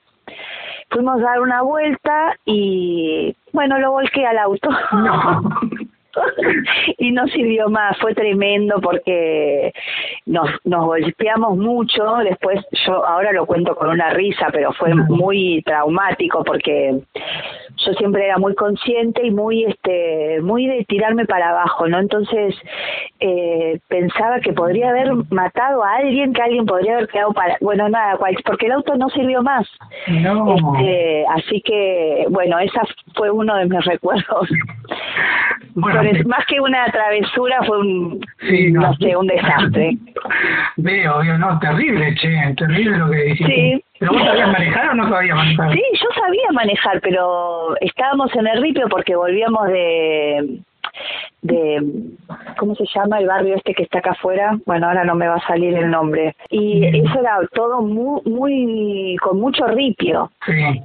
fuimos 0.90 1.20
a 1.20 1.24
dar 1.24 1.40
una 1.40 1.62
vuelta 1.62 2.36
y 2.44 3.34
bueno, 3.52 3.78
lo 3.78 3.92
volqué 3.92 4.26
al 4.26 4.38
auto. 4.38 4.68
y 6.98 7.12
no 7.12 7.26
sirvió 7.28 7.68
más, 7.68 7.96
fue 7.98 8.14
tremendo 8.14 8.80
porque 8.80 9.72
nos, 10.26 10.50
nos 10.64 10.86
golpeamos 10.86 11.56
mucho, 11.56 12.16
después 12.24 12.64
yo 12.86 13.06
ahora 13.06 13.32
lo 13.32 13.46
cuento 13.46 13.76
con 13.76 13.90
una 13.90 14.10
risa, 14.10 14.48
pero 14.52 14.72
fue 14.72 14.94
muy 14.94 15.62
traumático 15.62 16.42
porque 16.44 17.00
yo 17.84 17.92
siempre 17.94 18.24
era 18.24 18.38
muy 18.38 18.54
consciente 18.54 19.26
y 19.26 19.30
muy 19.30 19.64
este 19.64 20.40
muy 20.42 20.66
de 20.66 20.84
tirarme 20.84 21.26
para 21.26 21.50
abajo, 21.50 21.88
¿no? 21.88 21.98
Entonces 21.98 22.54
eh, 23.20 23.78
pensaba 23.88 24.40
que 24.40 24.52
podría 24.52 24.90
haber 24.90 25.12
matado 25.30 25.84
a 25.84 25.96
alguien, 25.96 26.32
que 26.32 26.42
alguien 26.42 26.66
podría 26.66 26.94
haber 26.94 27.08
quedado 27.08 27.32
para, 27.32 27.56
bueno, 27.60 27.88
nada, 27.88 28.18
porque 28.44 28.66
el 28.66 28.72
auto 28.72 28.94
no 28.96 29.08
sirvió 29.10 29.42
más. 29.42 29.66
Este, 30.06 31.24
así 31.28 31.60
que, 31.62 32.26
bueno, 32.30 32.58
esa 32.58 32.82
fue 33.14 33.30
uno 33.30 33.56
de 33.56 33.66
mis 33.66 33.84
recuerdos. 33.84 34.48
Bueno, 35.74 36.02
más 36.26 36.44
que 36.46 36.60
una 36.60 36.86
travesura 36.86 37.62
fue 37.64 37.78
un, 37.78 38.20
no. 38.72 38.94
sé, 38.94 39.16
un 39.16 39.26
desastre. 39.26 39.96
Veo, 40.76 41.18
veo, 41.18 41.36
no, 41.38 41.58
terrible, 41.58 42.14
che, 42.14 42.54
terrible 42.56 42.96
lo 42.96 43.10
que 43.10 43.16
dijiste. 43.18 43.54
Sí. 43.54 43.84
¿Pero 44.00 44.12
vos 44.12 44.22
sabías 44.22 44.48
manejar 44.52 44.90
o 44.90 44.94
no 44.94 45.08
sabías 45.08 45.36
manejar? 45.36 45.72
Sí, 45.72 45.82
yo 45.92 46.08
sabía 46.20 46.52
manejar, 46.52 47.00
pero 47.00 47.76
estábamos 47.80 48.34
en 48.34 48.48
el 48.48 48.60
ripio 48.60 48.88
porque 48.88 49.14
volvíamos 49.14 49.68
de 49.68 50.60
de, 51.42 51.82
¿cómo 52.58 52.74
se 52.74 52.84
llama 52.94 53.18
el 53.18 53.26
barrio 53.26 53.56
este 53.56 53.72
que 53.74 53.84
está 53.84 53.98
acá 54.00 54.10
afuera? 54.10 54.58
Bueno, 54.66 54.88
ahora 54.88 55.04
no 55.04 55.14
me 55.14 55.26
va 55.26 55.36
a 55.36 55.46
salir 55.46 55.74
el 55.74 55.90
nombre. 55.90 56.34
Y 56.50 56.84
eso 56.84 57.20
era 57.20 57.38
todo 57.54 57.80
muy, 57.80 58.20
muy, 58.26 59.16
con 59.22 59.40
mucho 59.40 59.66
ripio. 59.66 60.30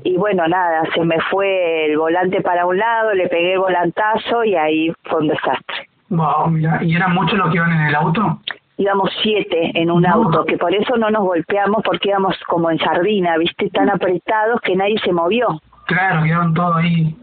Y 0.03 0.15
bueno, 0.17 0.47
nada, 0.47 0.83
se 0.93 1.03
me 1.03 1.19
fue 1.29 1.87
el 1.87 1.97
volante 1.97 2.41
para 2.41 2.65
un 2.65 2.77
lado, 2.77 3.13
le 3.13 3.27
pegué 3.27 3.53
el 3.53 3.59
volantazo 3.59 4.43
y 4.43 4.55
ahí 4.55 4.93
fue 5.03 5.21
un 5.21 5.27
desastre. 5.27 5.89
Wow, 6.09 6.49
mira, 6.49 6.79
¿y 6.83 6.95
eran 6.95 7.13
muchos 7.13 7.37
los 7.37 7.49
que 7.49 7.57
iban 7.57 7.71
en 7.71 7.87
el 7.87 7.95
auto? 7.95 8.39
Íbamos 8.77 9.09
siete 9.21 9.71
en 9.73 9.91
un 9.91 10.05
auto, 10.05 10.45
que 10.45 10.57
por 10.57 10.73
eso 10.73 10.97
no 10.97 11.09
nos 11.09 11.23
golpeamos 11.23 11.81
porque 11.83 12.09
íbamos 12.09 12.37
como 12.47 12.69
en 12.69 12.79
sardina, 12.79 13.37
viste, 13.37 13.69
tan 13.69 13.89
apretados 13.89 14.59
que 14.61 14.75
nadie 14.75 14.99
se 14.99 15.13
movió. 15.13 15.61
Claro, 15.85 16.23
quedaron 16.23 16.53
todos 16.53 16.77
ahí 16.77 17.15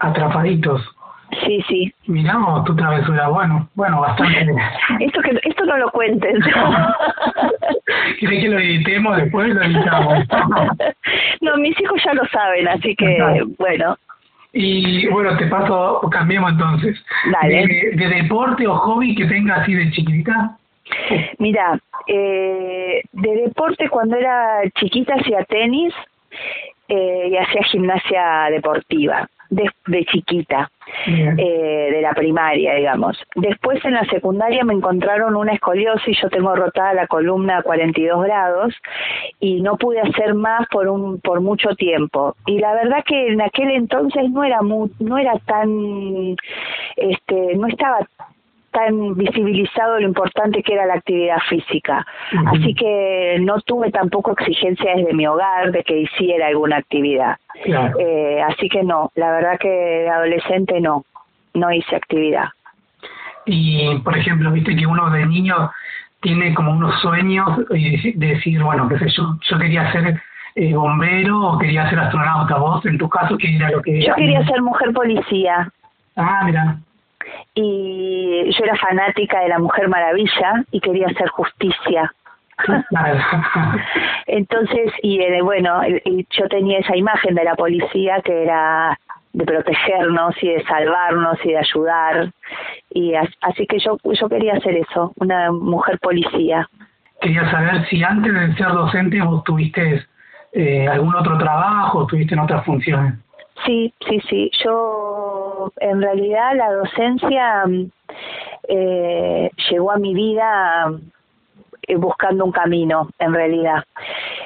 atrapaditos. 0.00 0.82
Sí, 1.44 1.62
sí. 1.68 1.94
Miramos 2.06 2.64
tu 2.64 2.74
travesura, 2.74 3.28
bueno, 3.28 3.68
bueno, 3.74 4.00
bastante. 4.00 4.46
esto 5.00 5.20
que 5.20 5.38
esto 5.42 5.64
no 5.66 5.76
lo 5.76 5.90
cuentes. 5.90 6.38
¿Quieres 8.18 8.40
que 8.40 8.48
lo 8.48 8.58
editemos 8.58 9.16
después? 9.16 9.54
Lo 9.54 9.62
editamos. 9.62 10.24
no, 11.40 11.56
mis 11.58 11.78
hijos 11.80 12.02
ya 12.04 12.14
lo 12.14 12.24
saben, 12.26 12.68
así 12.68 12.94
que 12.96 13.44
bueno. 13.58 13.96
Y 14.52 15.06
bueno, 15.08 15.36
te 15.36 15.46
paso, 15.46 16.00
cambiemos 16.10 16.52
entonces. 16.52 16.98
Dale. 17.30 17.92
De, 17.94 18.08
deporte 18.08 18.66
o 18.66 18.74
hobby 18.76 19.14
que 19.14 19.26
tengas 19.26 19.60
así 19.60 19.74
de 19.74 19.90
chiquitita? 19.90 20.56
Mira, 21.38 21.78
eh, 22.06 23.02
de 23.12 23.36
deporte 23.36 23.88
cuando 23.88 24.16
era 24.16 24.62
chiquita 24.78 25.14
hacía 25.14 25.44
tenis 25.44 25.94
eh, 26.88 27.28
y 27.30 27.36
hacía 27.36 27.62
gimnasia 27.64 28.48
deportiva 28.50 29.28
de, 29.50 30.04
chiquita, 30.04 30.70
eh, 31.06 31.88
de 31.92 32.02
la 32.02 32.12
primaria, 32.12 32.74
digamos. 32.74 33.16
Después 33.34 33.82
en 33.84 33.94
la 33.94 34.04
secundaria 34.04 34.64
me 34.64 34.74
encontraron 34.74 35.36
una 35.36 35.52
escoliosis, 35.52 36.18
yo 36.20 36.28
tengo 36.28 36.54
rotada 36.54 36.92
la 36.94 37.06
columna 37.06 37.58
a 37.58 37.62
42 37.62 38.24
grados 38.24 38.74
y 39.40 39.60
no 39.60 39.76
pude 39.76 40.00
hacer 40.00 40.34
más 40.34 40.66
por 40.68 40.88
un 40.88 41.20
por 41.20 41.40
mucho 41.40 41.70
tiempo. 41.76 42.36
Y 42.46 42.58
la 42.58 42.74
verdad 42.74 43.04
que 43.06 43.28
en 43.28 43.40
aquel 43.40 43.70
entonces 43.70 44.30
no 44.30 44.44
era 44.44 44.60
no 44.62 45.18
era 45.18 45.38
tan 45.46 46.36
este 46.96 47.56
no 47.56 47.68
estaba 47.68 48.00
tan 48.70 49.14
visibilizado 49.14 49.98
lo 49.98 50.06
importante 50.06 50.62
que 50.62 50.74
era 50.74 50.86
la 50.86 50.94
actividad 50.94 51.38
física. 51.48 52.06
Así 52.46 52.74
que 52.74 53.38
no 53.40 53.60
tuve 53.62 53.90
tampoco 53.90 54.32
exigencia 54.32 54.94
desde 54.94 55.14
mi 55.14 55.26
hogar 55.26 55.72
de 55.72 55.82
que 55.82 56.00
hiciera 56.00 56.48
alguna 56.48 56.76
actividad. 56.76 57.36
Eh, 57.64 58.42
así 58.46 58.68
que 58.68 58.82
no, 58.82 59.10
la 59.14 59.30
verdad 59.32 59.58
que 59.58 59.68
de 59.68 60.08
adolescente 60.08 60.80
no, 60.80 61.04
no 61.54 61.72
hice 61.72 61.96
actividad. 61.96 62.48
Y, 63.46 63.98
por 64.00 64.16
ejemplo, 64.16 64.52
viste 64.52 64.76
que 64.76 64.86
uno 64.86 65.10
de 65.10 65.24
niño 65.24 65.70
tiene 66.20 66.52
como 66.54 66.72
unos 66.72 67.00
sueños 67.00 67.48
de 67.68 68.12
decir, 68.14 68.62
bueno, 68.62 68.88
qué 68.88 68.98
sé 68.98 69.08
yo, 69.16 69.38
yo 69.40 69.58
quería 69.58 69.90
ser 69.92 70.20
eh, 70.56 70.74
bombero 70.74 71.40
o 71.40 71.58
quería 71.58 71.88
ser 71.88 71.98
astronauta. 72.00 72.56
Vos, 72.58 72.84
en 72.84 72.98
tu 72.98 73.08
caso, 73.08 73.38
¿qué 73.38 73.56
era 73.56 73.70
lo 73.70 73.80
que 73.80 74.04
Yo 74.04 74.14
quería 74.14 74.44
ser 74.44 74.60
mujer 74.60 74.92
policía. 74.92 75.70
Ah, 76.16 76.42
mira 76.44 76.78
y 77.54 78.50
yo 78.52 78.64
era 78.64 78.76
fanática 78.76 79.40
de 79.40 79.48
la 79.48 79.58
Mujer 79.58 79.88
Maravilla 79.88 80.64
y 80.70 80.80
quería 80.80 81.06
hacer 81.06 81.28
justicia. 81.28 82.12
Entonces, 84.26 84.92
y 85.02 85.20
eh, 85.20 85.42
bueno, 85.42 85.80
yo 86.30 86.48
tenía 86.48 86.78
esa 86.78 86.96
imagen 86.96 87.34
de 87.34 87.44
la 87.44 87.54
policía 87.54 88.20
que 88.24 88.42
era 88.42 88.98
de 89.32 89.44
protegernos 89.44 90.34
y 90.42 90.48
de 90.48 90.64
salvarnos 90.64 91.38
y 91.44 91.50
de 91.50 91.58
ayudar. 91.58 92.32
Y 92.90 93.14
así 93.14 93.66
que 93.66 93.78
yo, 93.78 93.98
yo 94.04 94.28
quería 94.28 94.54
hacer 94.54 94.76
eso, 94.76 95.12
una 95.16 95.52
mujer 95.52 95.98
policía. 96.00 96.68
Quería 97.20 97.50
saber 97.50 97.86
si 97.88 98.02
antes 98.02 98.32
de 98.32 98.54
ser 98.54 98.68
docente 98.68 99.20
vos 99.22 99.44
tuviste 99.44 100.04
eh, 100.52 100.88
algún 100.88 101.14
otro 101.14 101.36
trabajo, 101.38 102.06
tuviste 102.06 102.34
en 102.34 102.40
otras 102.40 102.64
funciones. 102.64 103.14
Sí, 103.64 103.92
sí, 104.08 104.20
sí. 104.28 104.50
Yo, 104.64 105.72
en 105.80 106.00
realidad, 106.02 106.54
la 106.54 106.72
docencia 106.72 107.64
eh, 108.68 109.50
llegó 109.70 109.90
a 109.92 109.98
mi 109.98 110.14
vida 110.14 110.92
eh, 111.82 111.96
buscando 111.96 112.44
un 112.44 112.52
camino, 112.52 113.08
en 113.18 113.34
realidad. 113.34 113.84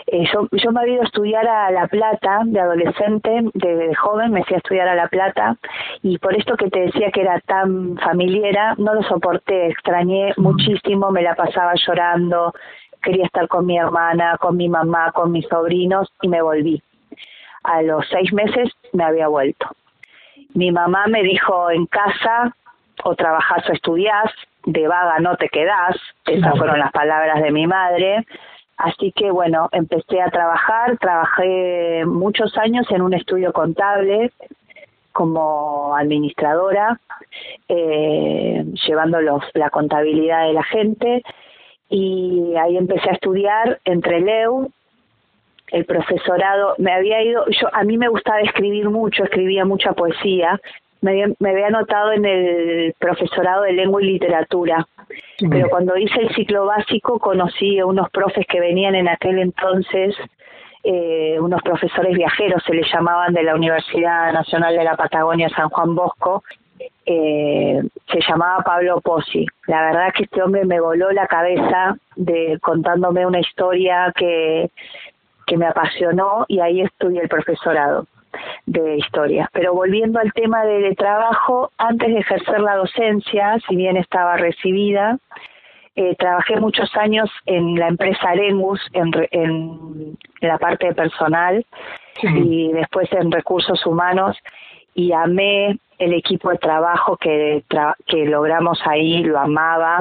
Eh, 0.07 0.25
yo, 0.33 0.49
yo 0.53 0.73
me 0.73 0.81
había 0.81 0.95
ido 0.95 1.03
a 1.03 1.07
estudiar 1.07 1.47
a 1.47 1.71
La 1.71 1.87
Plata, 1.89 2.41
de 2.45 2.61
adolescente, 2.61 3.31
de, 3.55 3.95
joven, 3.95 4.33
me 4.33 4.45
fui 4.45 4.55
a 4.55 4.59
estudiar 4.59 4.89
a 4.89 4.95
La 4.95 5.09
Plata, 5.09 5.57
y 6.03 6.19
por 6.19 6.37
esto 6.37 6.57
que 6.57 6.71
te 6.71 6.81
decía 6.81 7.11
que 7.11 7.23
era 7.23 7.41
tan 7.41 7.97
familiera, 7.99 8.75
no 8.79 8.95
lo 8.95 9.03
soporté, 9.03 9.69
extrañé 9.69 10.33
muchísimo, 10.37 11.11
me 11.11 11.23
la 11.23 11.35
pasaba 11.35 11.73
llorando, 11.75 12.53
quería 13.03 13.27
estar 13.27 13.49
con 13.49 13.67
mi 13.67 13.79
hermana, 13.79 14.37
con 14.39 14.57
mi 14.57 14.69
mamá, 14.69 15.13
con 15.13 15.33
mis 15.33 15.47
sobrinos, 15.49 16.13
y 16.23 16.29
me 16.29 16.43
volví 16.43 16.83
a 17.65 17.83
los 17.83 18.07
seis 18.09 18.33
meses 18.33 18.71
me 18.93 19.05
había 19.05 19.29
vuelto. 19.29 19.67
Mi 20.55 20.71
mamá 20.71 21.07
me 21.07 21.23
dijo 21.23 21.71
en 21.71 21.87
casa, 21.87 22.55
o 23.05 23.15
trabajás 23.15 23.69
o 23.69 23.73
estudiás, 23.73 24.31
de 24.65 24.87
vaga 24.87 25.19
no 25.19 25.37
te 25.37 25.49
quedás, 25.49 25.97
esas 26.27 26.57
fueron 26.57 26.79
las 26.79 26.93
palabras 26.93 27.43
de 27.43 27.51
mi 27.51 27.67
madre. 27.67 28.27
Así 28.77 29.13
que 29.13 29.31
bueno, 29.31 29.69
empecé 29.73 30.21
a 30.21 30.31
trabajar, 30.31 30.99
trabajé 30.99 32.05
muchos 32.05 32.57
años 32.59 32.87
en 32.91 33.03
un 33.03 33.15
estudio 33.15 33.53
contable 33.53 34.33
como 35.13 35.95
administradora, 35.95 36.99
eh, 37.69 38.65
llevando 38.87 39.21
los, 39.21 39.45
la 39.55 39.71
contabilidad 39.71 40.47
de 40.47 40.53
la 40.55 40.65
gente 40.65 41.23
y 41.89 42.55
ahí 42.57 42.77
empecé 42.77 43.11
a 43.11 43.15
estudiar 43.15 43.79
entre 43.85 44.21
Leu 44.21 44.71
el 45.73 45.85
profesorado, 45.87 46.75
me 46.79 46.93
había 46.93 47.23
ido, 47.23 47.45
yo 47.49 47.69
a 47.73 47.83
mí 47.83 47.97
me 47.97 48.09
gustaba 48.09 48.41
escribir 48.41 48.89
mucho, 48.91 49.25
escribía 49.25 49.65
mucha 49.65 49.93
poesía, 49.93 50.61
me 51.01 51.13
había, 51.13 51.27
me 51.39 51.51
había 51.51 51.67
anotado 51.69 52.13
en 52.13 52.25
el 52.25 52.95
profesorado 52.99 53.63
de 53.63 53.73
lengua 53.73 54.03
y 54.03 54.07
literatura, 54.07 54.87
pero 55.51 55.69
cuando 55.69 55.97
hice 55.97 56.21
el 56.21 56.35
ciclo 56.35 56.67
básico 56.67 57.19
conocí 57.19 57.79
a 57.79 57.87
unos 57.87 58.09
profes 58.11 58.47
que 58.47 58.61
venían 58.61 58.95
en 58.95 59.09
aquel 59.09 59.39
entonces, 59.39 60.15
eh, 60.85 61.39
unos 61.41 61.63
profesores 61.63 62.17
viajeros 62.17 62.63
se 62.65 62.75
les 62.75 62.87
llamaban 62.93 63.33
de 63.33 63.43
la 63.43 63.55
Universidad 63.55 64.33
Nacional 64.33 64.77
de 64.77 64.85
la 64.85 64.97
Patagonia 64.97 65.49
San 65.49 65.69
Juan 65.71 65.95
Bosco, 65.95 66.45
eh, 67.07 67.81
se 68.11 68.21
llamaba 68.29 68.63
Pablo 68.63 69.01
Pozzi. 69.01 69.47
La 69.67 69.83
verdad 69.87 70.13
que 70.15 70.25
este 70.25 70.43
hombre 70.43 70.65
me 70.65 70.81
voló 70.81 71.11
la 71.13 71.27
cabeza 71.27 71.97
de 72.17 72.59
contándome 72.61 73.27
una 73.27 73.41
historia 73.41 74.13
que 74.15 74.71
que 75.47 75.57
me 75.57 75.67
apasionó 75.67 76.45
y 76.49 76.61
ahí 76.61 76.81
estudié 76.81 77.23
el 77.23 77.29
profesorado 77.29 78.07
de 78.67 78.99
historia. 78.99 79.49
Pero 79.53 79.75
volviendo 79.75 80.19
al 80.19 80.33
tema 80.33 80.65
de, 80.65 80.95
trabajo, 80.95 81.71
antes 81.79 82.09
de 82.09 82.21
ejercer 82.21 82.61
la 82.61 82.77
docencia, 82.77 83.59
si 83.69 83.77
bien 83.77 83.97
estaba 83.97 84.37
recibida, 84.37 85.19
eh, 85.95 86.17
trabajé 86.17 86.59
muchos 86.59 86.95
años 86.97 87.31
en 87.45 87.75
la 87.75 87.89
empresa 87.89 88.31
Arengus, 88.31 88.81
en, 88.95 89.11
en, 89.31 90.19
la 90.41 90.59
parte 90.59 90.89
de 90.89 90.95
personal 90.95 91.65
y 92.23 92.73
después 92.73 93.13
en 93.13 93.31
recursos 93.31 93.85
humanos 93.87 94.37
y 94.95 95.13
amé 95.13 95.79
el 95.99 96.13
equipo 96.15 96.51
de 96.51 96.59
trabajo 96.59 97.17
que, 97.17 97.63
que 98.07 98.27
logramos 98.27 98.81
ahí, 98.87 99.23
lo 99.23 99.39
amaba, 99.39 100.01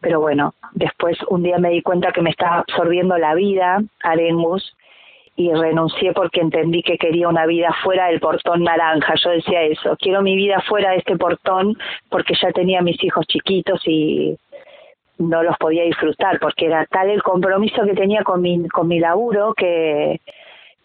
pero 0.00 0.20
bueno, 0.20 0.54
después 0.72 1.16
un 1.28 1.42
día 1.42 1.58
me 1.58 1.70
di 1.70 1.82
cuenta 1.82 2.12
que 2.12 2.22
me 2.22 2.30
estaba 2.30 2.58
absorbiendo 2.58 3.16
la 3.16 3.34
vida, 3.34 3.80
Arengus, 4.02 4.74
y 5.36 5.52
renuncié 5.54 6.12
porque 6.12 6.40
entendí 6.40 6.82
que 6.82 6.98
quería 6.98 7.28
una 7.28 7.46
vida 7.46 7.74
fuera 7.82 8.08
del 8.08 8.20
portón 8.20 8.64
naranja. 8.64 9.14
Yo 9.24 9.30
decía 9.30 9.62
eso, 9.62 9.96
quiero 9.96 10.20
mi 10.20 10.36
vida 10.36 10.60
fuera 10.68 10.90
de 10.90 10.98
este 10.98 11.16
portón 11.16 11.78
porque 12.10 12.34
ya 12.40 12.50
tenía 12.50 12.82
mis 12.82 13.02
hijos 13.02 13.26
chiquitos 13.26 13.80
y 13.86 14.36
no 15.18 15.42
los 15.42 15.56
podía 15.58 15.84
disfrutar 15.84 16.38
porque 16.40 16.66
era 16.66 16.84
tal 16.86 17.08
el 17.08 17.22
compromiso 17.22 17.84
que 17.84 17.94
tenía 17.94 18.22
con 18.22 18.42
mi, 18.42 18.68
con 18.68 18.88
mi 18.88 18.98
laburo 18.98 19.54
que, 19.54 20.20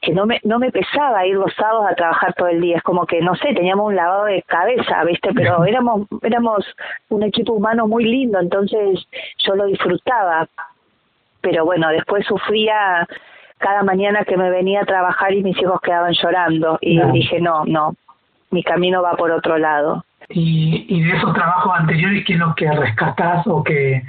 que 0.01 0.13
no 0.13 0.25
me, 0.25 0.39
no 0.43 0.59
me 0.59 0.71
pesaba 0.71 1.25
ir 1.25 1.35
los 1.35 1.53
sábados 1.55 1.87
a 1.89 1.95
trabajar 1.95 2.33
todo 2.33 2.47
el 2.47 2.61
día. 2.61 2.77
Es 2.77 2.83
como 2.83 3.05
que, 3.05 3.21
no 3.21 3.35
sé, 3.35 3.53
teníamos 3.53 3.87
un 3.87 3.95
lavado 3.95 4.25
de 4.25 4.43
cabeza, 4.43 5.03
¿viste? 5.03 5.33
Pero 5.33 5.65
éramos, 5.65 6.07
éramos 6.21 6.65
un 7.09 7.23
equipo 7.23 7.53
humano 7.53 7.87
muy 7.87 8.03
lindo, 8.03 8.39
entonces 8.39 9.07
yo 9.39 9.55
lo 9.55 9.65
disfrutaba. 9.65 10.47
Pero 11.41 11.65
bueno, 11.65 11.89
después 11.89 12.25
sufría 12.25 13.07
cada 13.57 13.83
mañana 13.83 14.25
que 14.25 14.37
me 14.37 14.49
venía 14.49 14.81
a 14.81 14.85
trabajar 14.85 15.33
y 15.33 15.43
mis 15.43 15.57
hijos 15.59 15.81
quedaban 15.81 16.13
llorando. 16.13 16.77
Y 16.81 16.99
dije, 17.11 17.39
no, 17.39 17.65
no, 17.65 17.95
mi 18.51 18.63
camino 18.63 19.01
va 19.01 19.13
por 19.13 19.31
otro 19.31 19.57
lado. 19.57 20.03
Y, 20.29 20.85
y 20.87 21.03
de 21.03 21.17
esos 21.17 21.33
trabajos 21.33 21.71
anteriores, 21.77 22.25
¿qué 22.25 22.33
es 22.33 22.39
lo 22.39 22.53
que 22.55 22.71
rescatás 22.71 23.45
o 23.47 23.63
que, 23.63 24.03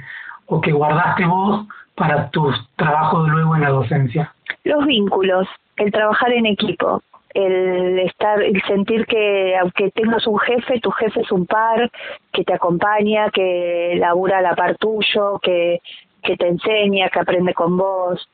o 0.47 0.61
que 0.61 0.71
guardaste 0.71 1.25
vos 1.25 1.65
para 1.95 2.29
tus 2.29 2.55
trabajos 2.75 3.27
luego 3.29 3.55
en 3.55 3.61
la 3.61 3.69
docencia? 3.69 4.33
Los 4.63 4.85
vínculos, 4.85 5.47
el 5.77 5.91
trabajar 5.91 6.31
en 6.33 6.45
equipo. 6.45 7.01
el 7.33 7.99
estar, 7.99 8.41
el 8.41 8.59
sentir 8.63 9.05
que 9.05 9.55
aunque 9.57 9.91
tengas 9.91 10.25
un 10.25 10.39
jefe, 10.39 10.79
tu 10.79 10.89
jefe 10.91 11.21
es 11.21 11.31
un 11.31 11.45
par 11.45 11.91
que 12.33 12.43
te 12.43 12.53
acompaña, 12.53 13.29
que 13.29 13.95
labura 13.99 14.39
a 14.39 14.41
la 14.41 14.55
par 14.55 14.75
tuyo, 14.77 15.37
que, 15.39 15.79
que 16.23 16.35
te 16.35 16.47
enseña, 16.47 17.09
que 17.09 17.19
aprende 17.19 17.53
con 17.53 17.77
vos. 17.77 18.27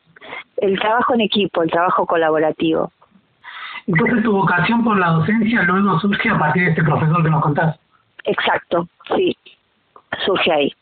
El 0.56 0.80
trabajo 0.80 1.16
en 1.16 1.22
equipo, 1.22 1.64
el 1.64 1.72
trabajo 1.72 2.06
colaborativo. 2.06 2.92
Entonces 3.88 4.24
tu 4.24 4.32
vocación 4.32 4.84
por 4.84 4.98
la 4.98 5.10
docencia 5.10 5.64
luego 5.64 6.00
surge 6.00 6.30
a 6.30 6.40
partir 6.40 6.64
de 6.64 6.70
este 6.70 6.84
profesor 6.84 7.22
que 7.22 7.30
nos 7.30 7.42
contás. 7.42 7.78
Exacto, 8.24 8.88
sí, 9.16 9.36
surge 10.26 10.52
ahí. 10.52 10.74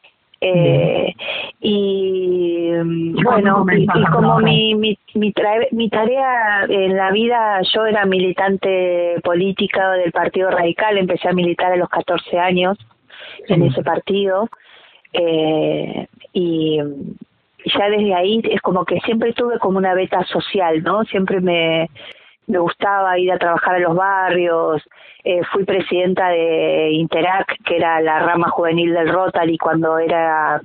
Eh, 0.44 1.14
y 1.60 2.72
bueno, 3.24 3.64
y, 3.72 3.86
como 4.12 4.40
mi, 4.40 4.74
mi, 4.74 4.98
mi, 5.14 5.34
mi, 5.72 5.90
tarea 5.90 6.66
en 6.68 6.98
la 6.98 7.12
vida, 7.12 7.62
yo 7.74 7.86
era 7.86 8.06
militante 8.06 9.22
política 9.24 9.92
del 9.92 10.12
Partido 10.12 10.50
Radical, 10.50 10.98
empecé 10.98 11.30
a 11.30 11.34
militar 11.34 11.74
a 11.74 11.76
los 11.76 11.90
14 11.90 12.40
años 12.40 12.78
en 13.48 13.62
ese 13.64 13.84
partido. 13.84 14.50
Eh, 15.14 16.08
y 16.34 16.80
ya 17.66 17.90
desde 17.90 18.16
ahí 18.16 18.42
es 18.50 18.62
como 18.62 18.84
que 18.86 19.00
siempre 19.02 19.34
tuve 19.34 19.60
como 19.60 19.78
una 19.78 19.94
beta 19.94 20.24
social, 20.26 20.82
¿no? 20.82 21.04
Siempre 21.04 21.40
me, 21.40 21.90
me 22.52 22.60
gustaba 22.60 23.18
ir 23.18 23.32
a 23.32 23.38
trabajar 23.38 23.76
a 23.76 23.80
los 23.80 23.96
barrios, 23.96 24.84
eh, 25.24 25.42
fui 25.52 25.64
presidenta 25.64 26.28
de 26.28 26.92
Interac, 26.92 27.58
que 27.64 27.78
era 27.78 28.02
la 28.02 28.20
rama 28.20 28.50
juvenil 28.50 28.94
del 28.94 29.08
Rotary 29.10 29.58
cuando 29.58 29.98
era 29.98 30.62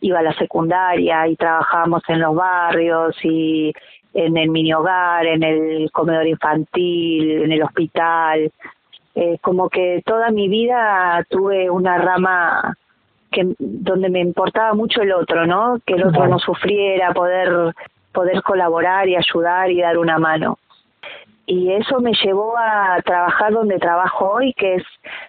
iba 0.00 0.18
a 0.18 0.22
la 0.22 0.34
secundaria 0.34 1.26
y 1.26 1.36
trabajábamos 1.36 2.02
en 2.08 2.20
los 2.20 2.34
barrios 2.34 3.16
y 3.24 3.72
en 4.12 4.36
el 4.36 4.50
mini 4.50 4.72
hogar, 4.74 5.26
en 5.26 5.42
el 5.42 5.90
comedor 5.90 6.26
infantil, 6.26 7.42
en 7.42 7.52
el 7.52 7.62
hospital. 7.62 8.52
Eh, 9.14 9.38
como 9.40 9.68
que 9.68 10.02
toda 10.04 10.30
mi 10.30 10.48
vida 10.48 11.24
tuve 11.28 11.70
una 11.70 11.98
rama 11.98 12.76
que 13.32 13.54
donde 13.58 14.08
me 14.08 14.20
importaba 14.20 14.74
mucho 14.74 15.02
el 15.02 15.12
otro, 15.12 15.46
¿no? 15.46 15.80
Que 15.84 15.94
el 15.94 16.04
otro 16.06 16.28
no 16.28 16.38
sufriera, 16.38 17.12
poder 17.12 17.74
poder 18.12 18.42
colaborar 18.42 19.08
y 19.08 19.16
ayudar 19.16 19.72
y 19.72 19.80
dar 19.80 19.98
una 19.98 20.18
mano 20.18 20.58
y 21.46 21.72
eso 21.72 22.00
me 22.00 22.12
llevó 22.22 22.54
a 22.58 23.00
trabajar 23.02 23.52
donde 23.52 23.78
trabajo 23.78 24.32
hoy, 24.32 24.54
que 24.54 24.76
es 24.76 24.84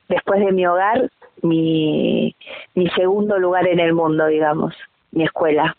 después 0.08 0.40
de 0.40 0.52
mi 0.52 0.66
hogar, 0.66 1.10
mi, 1.42 2.36
mi 2.74 2.90
segundo 2.92 3.38
lugar 3.38 3.68
en 3.68 3.80
el 3.80 3.94
mundo, 3.94 4.28
digamos, 4.28 4.74
mi 5.12 5.24
escuela. 5.24 5.76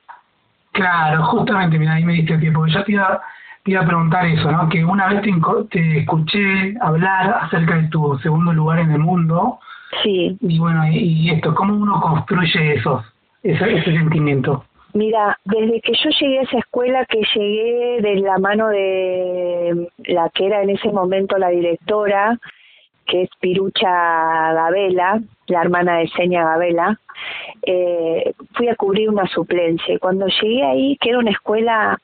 Claro, 0.73 1.23
justamente, 1.25 1.79
mira, 1.79 1.95
ahí 1.95 2.05
me 2.05 2.15
diste 2.15 2.37
tiempo. 2.39 2.67
Yo 2.67 2.85
te 2.85 2.93
iba, 2.93 3.21
te 3.65 3.71
iba 3.71 3.81
a 3.81 3.87
preguntar 3.87 4.27
eso, 4.27 4.51
¿no? 4.53 4.69
Que 4.69 4.85
una 4.85 5.09
vez 5.09 5.23
te, 5.23 5.33
te 5.71 5.99
escuché 6.01 6.75
hablar 6.83 7.39
acerca 7.43 7.77
de 7.77 7.89
tu 7.89 8.19
segundo 8.19 8.53
lugar 8.53 8.81
en 8.81 8.91
el 8.91 8.99
mundo. 8.99 9.59
Sí. 10.03 10.37
Y 10.41 10.59
bueno, 10.59 10.87
y, 10.87 11.31
esto, 11.31 11.55
¿cómo 11.55 11.75
uno 11.75 12.01
construye 12.01 12.75
esos, 12.75 13.05
ese, 13.43 13.79
ese 13.79 13.93
sentimiento? 13.93 14.65
Mira, 14.97 15.39
desde 15.45 15.83
que 15.83 15.93
yo 15.93 16.09
llegué 16.19 16.39
a 16.39 16.43
esa 16.45 16.57
escuela, 16.57 17.05
que 17.05 17.21
llegué 17.35 18.01
de 18.01 18.17
la 18.17 18.39
mano 18.39 18.69
de 18.69 19.91
la 20.07 20.31
que 20.31 20.47
era 20.47 20.63
en 20.63 20.71
ese 20.71 20.91
momento 20.91 21.37
la 21.37 21.51
directora, 21.51 22.39
que 23.05 23.25
es 23.25 23.31
Pirucha 23.39 23.91
Gabela, 24.55 25.21
la 25.49 25.61
hermana 25.61 25.99
de 25.99 26.09
Seña 26.09 26.45
Gabela, 26.45 26.99
eh, 27.67 28.33
fui 28.55 28.69
a 28.69 28.75
cubrir 28.75 29.11
una 29.11 29.27
suplencia. 29.27 29.95
Y 29.95 29.99
cuando 29.99 30.29
llegué 30.29 30.65
ahí, 30.65 30.97
que 30.99 31.11
era 31.11 31.19
una 31.19 31.33
escuela 31.33 31.99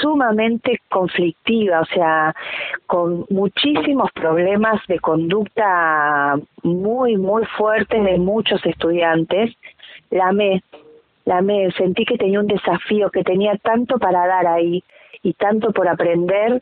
sumamente 0.00 0.80
conflictiva, 0.88 1.80
o 1.80 1.84
sea, 1.84 2.34
con 2.86 3.26
muchísimos 3.28 4.10
problemas 4.12 4.80
de 4.86 4.98
conducta 5.00 6.38
muy, 6.62 7.18
muy 7.18 7.44
fuertes 7.58 8.02
de 8.02 8.16
muchos 8.16 8.64
estudiantes, 8.64 9.54
la 10.08 10.28
amé, 10.28 10.62
la 11.30 11.42
me 11.42 11.70
sentí 11.72 12.04
que 12.04 12.18
tenía 12.18 12.40
un 12.40 12.48
desafío, 12.48 13.10
que 13.10 13.22
tenía 13.22 13.56
tanto 13.56 13.98
para 13.98 14.26
dar 14.26 14.46
ahí 14.48 14.82
y 15.22 15.32
tanto 15.34 15.70
por 15.72 15.86
aprender 15.88 16.60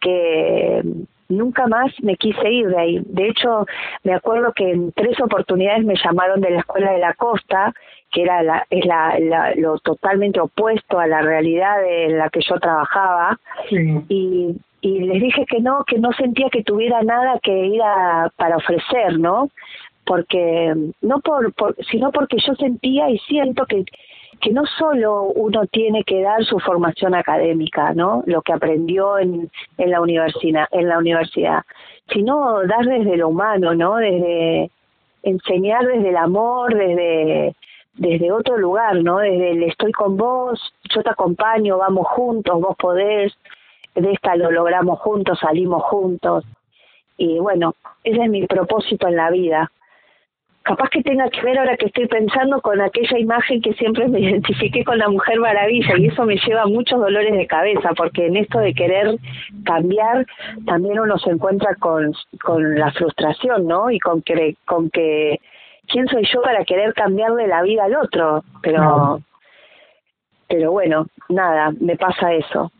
que 0.00 0.82
nunca 1.28 1.66
más 1.66 1.90
me 2.00 2.16
quise 2.16 2.48
ir 2.48 2.68
de 2.68 2.78
ahí. 2.78 3.02
De 3.06 3.28
hecho, 3.28 3.66
me 4.04 4.14
acuerdo 4.14 4.52
que 4.52 4.70
en 4.70 4.92
tres 4.92 5.20
oportunidades 5.20 5.84
me 5.84 5.96
llamaron 5.96 6.40
de 6.40 6.50
la 6.50 6.60
escuela 6.60 6.92
de 6.92 6.98
la 6.98 7.14
costa, 7.14 7.74
que 8.12 8.22
era 8.22 8.42
la, 8.42 8.64
es 8.70 8.84
la, 8.86 9.52
lo 9.56 9.78
totalmente 9.78 10.38
opuesto 10.38 11.00
a 11.00 11.08
la 11.08 11.20
realidad 11.20 11.76
en 11.84 12.18
la 12.18 12.30
que 12.30 12.40
yo 12.48 12.60
trabajaba, 12.60 13.36
y, 14.08 14.54
y 14.80 15.00
les 15.00 15.20
dije 15.20 15.44
que 15.46 15.60
no, 15.60 15.82
que 15.84 15.98
no 15.98 16.12
sentía 16.12 16.50
que 16.50 16.62
tuviera 16.62 17.02
nada 17.02 17.40
que 17.42 17.66
ir 17.66 17.82
a, 17.82 18.30
para 18.36 18.58
ofrecer, 18.58 19.18
¿no? 19.18 19.50
Porque 20.04 20.74
no 21.00 21.20
por, 21.20 21.52
sino 21.90 22.12
porque 22.12 22.36
yo 22.46 22.54
sentía 22.54 23.10
y 23.10 23.18
siento 23.18 23.66
que 23.66 23.84
que 24.40 24.50
no 24.50 24.64
solo 24.66 25.22
uno 25.22 25.64
tiene 25.66 26.02
que 26.04 26.20
dar 26.20 26.44
su 26.44 26.58
formación 26.58 27.14
académica, 27.14 27.94
¿no? 27.94 28.24
Lo 28.26 28.42
que 28.42 28.52
aprendió 28.52 29.16
en, 29.18 29.50
en 29.78 29.90
la 29.90 30.00
universidad, 30.00 30.66
en 30.72 30.88
la 30.88 30.98
universidad, 30.98 31.62
sino 32.12 32.62
dar 32.66 32.84
desde 32.84 33.16
lo 33.16 33.28
humano, 33.28 33.74
¿no? 33.74 33.96
Desde 33.96 34.70
enseñar 35.22 35.86
desde 35.86 36.10
el 36.10 36.16
amor, 36.16 36.74
desde 36.74 37.54
desde 37.94 38.32
otro 38.32 38.58
lugar, 38.58 38.96
¿no? 39.02 39.18
Desde 39.18 39.52
el 39.52 39.62
estoy 39.62 39.92
con 39.92 40.16
vos, 40.16 40.60
yo 40.92 41.02
te 41.02 41.10
acompaño, 41.10 41.78
vamos 41.78 42.06
juntos, 42.08 42.60
vos 42.60 42.76
podés, 42.76 43.32
de 43.94 44.12
esta 44.12 44.36
lo 44.36 44.50
logramos 44.50 44.98
juntos, 45.00 45.38
salimos 45.38 45.82
juntos. 45.84 46.44
Y 47.16 47.38
bueno, 47.38 47.74
ese 48.02 48.24
es 48.24 48.30
mi 48.30 48.46
propósito 48.46 49.06
en 49.06 49.16
la 49.16 49.30
vida, 49.30 49.70
capaz 50.64 50.88
que 50.88 51.02
tenga 51.02 51.28
que 51.28 51.42
ver 51.42 51.58
ahora 51.58 51.76
que 51.76 51.86
estoy 51.86 52.08
pensando 52.08 52.60
con 52.60 52.80
aquella 52.80 53.18
imagen 53.18 53.60
que 53.60 53.74
siempre 53.74 54.08
me 54.08 54.20
identifiqué 54.28 54.82
con 54.82 54.98
la 54.98 55.08
Mujer 55.08 55.38
Maravilla 55.38 55.96
y 55.96 56.06
eso 56.06 56.24
me 56.24 56.36
lleva 56.36 56.66
muchos 56.66 56.98
dolores 56.98 57.32
de 57.32 57.46
cabeza 57.46 57.90
porque 57.96 58.26
en 58.26 58.36
esto 58.36 58.58
de 58.58 58.74
querer 58.74 59.16
cambiar 59.64 60.26
también 60.66 60.98
uno 60.98 61.18
se 61.18 61.30
encuentra 61.30 61.74
con, 61.76 62.12
con 62.42 62.78
la 62.78 62.90
frustración, 62.92 63.66
¿no? 63.66 63.90
Y 63.90 64.00
con 64.00 64.22
que, 64.22 64.56
con 64.64 64.90
que 64.90 65.38
quién 65.86 66.08
soy 66.08 66.26
yo 66.32 66.40
para 66.42 66.64
querer 66.64 66.94
cambiarle 66.94 67.46
la 67.46 67.62
vida 67.62 67.84
al 67.84 67.96
otro, 67.96 68.42
pero 68.62 69.20
pero 70.48 70.72
bueno, 70.72 71.06
nada, 71.30 71.72
me 71.80 71.96
pasa 71.96 72.32
eso. 72.32 72.70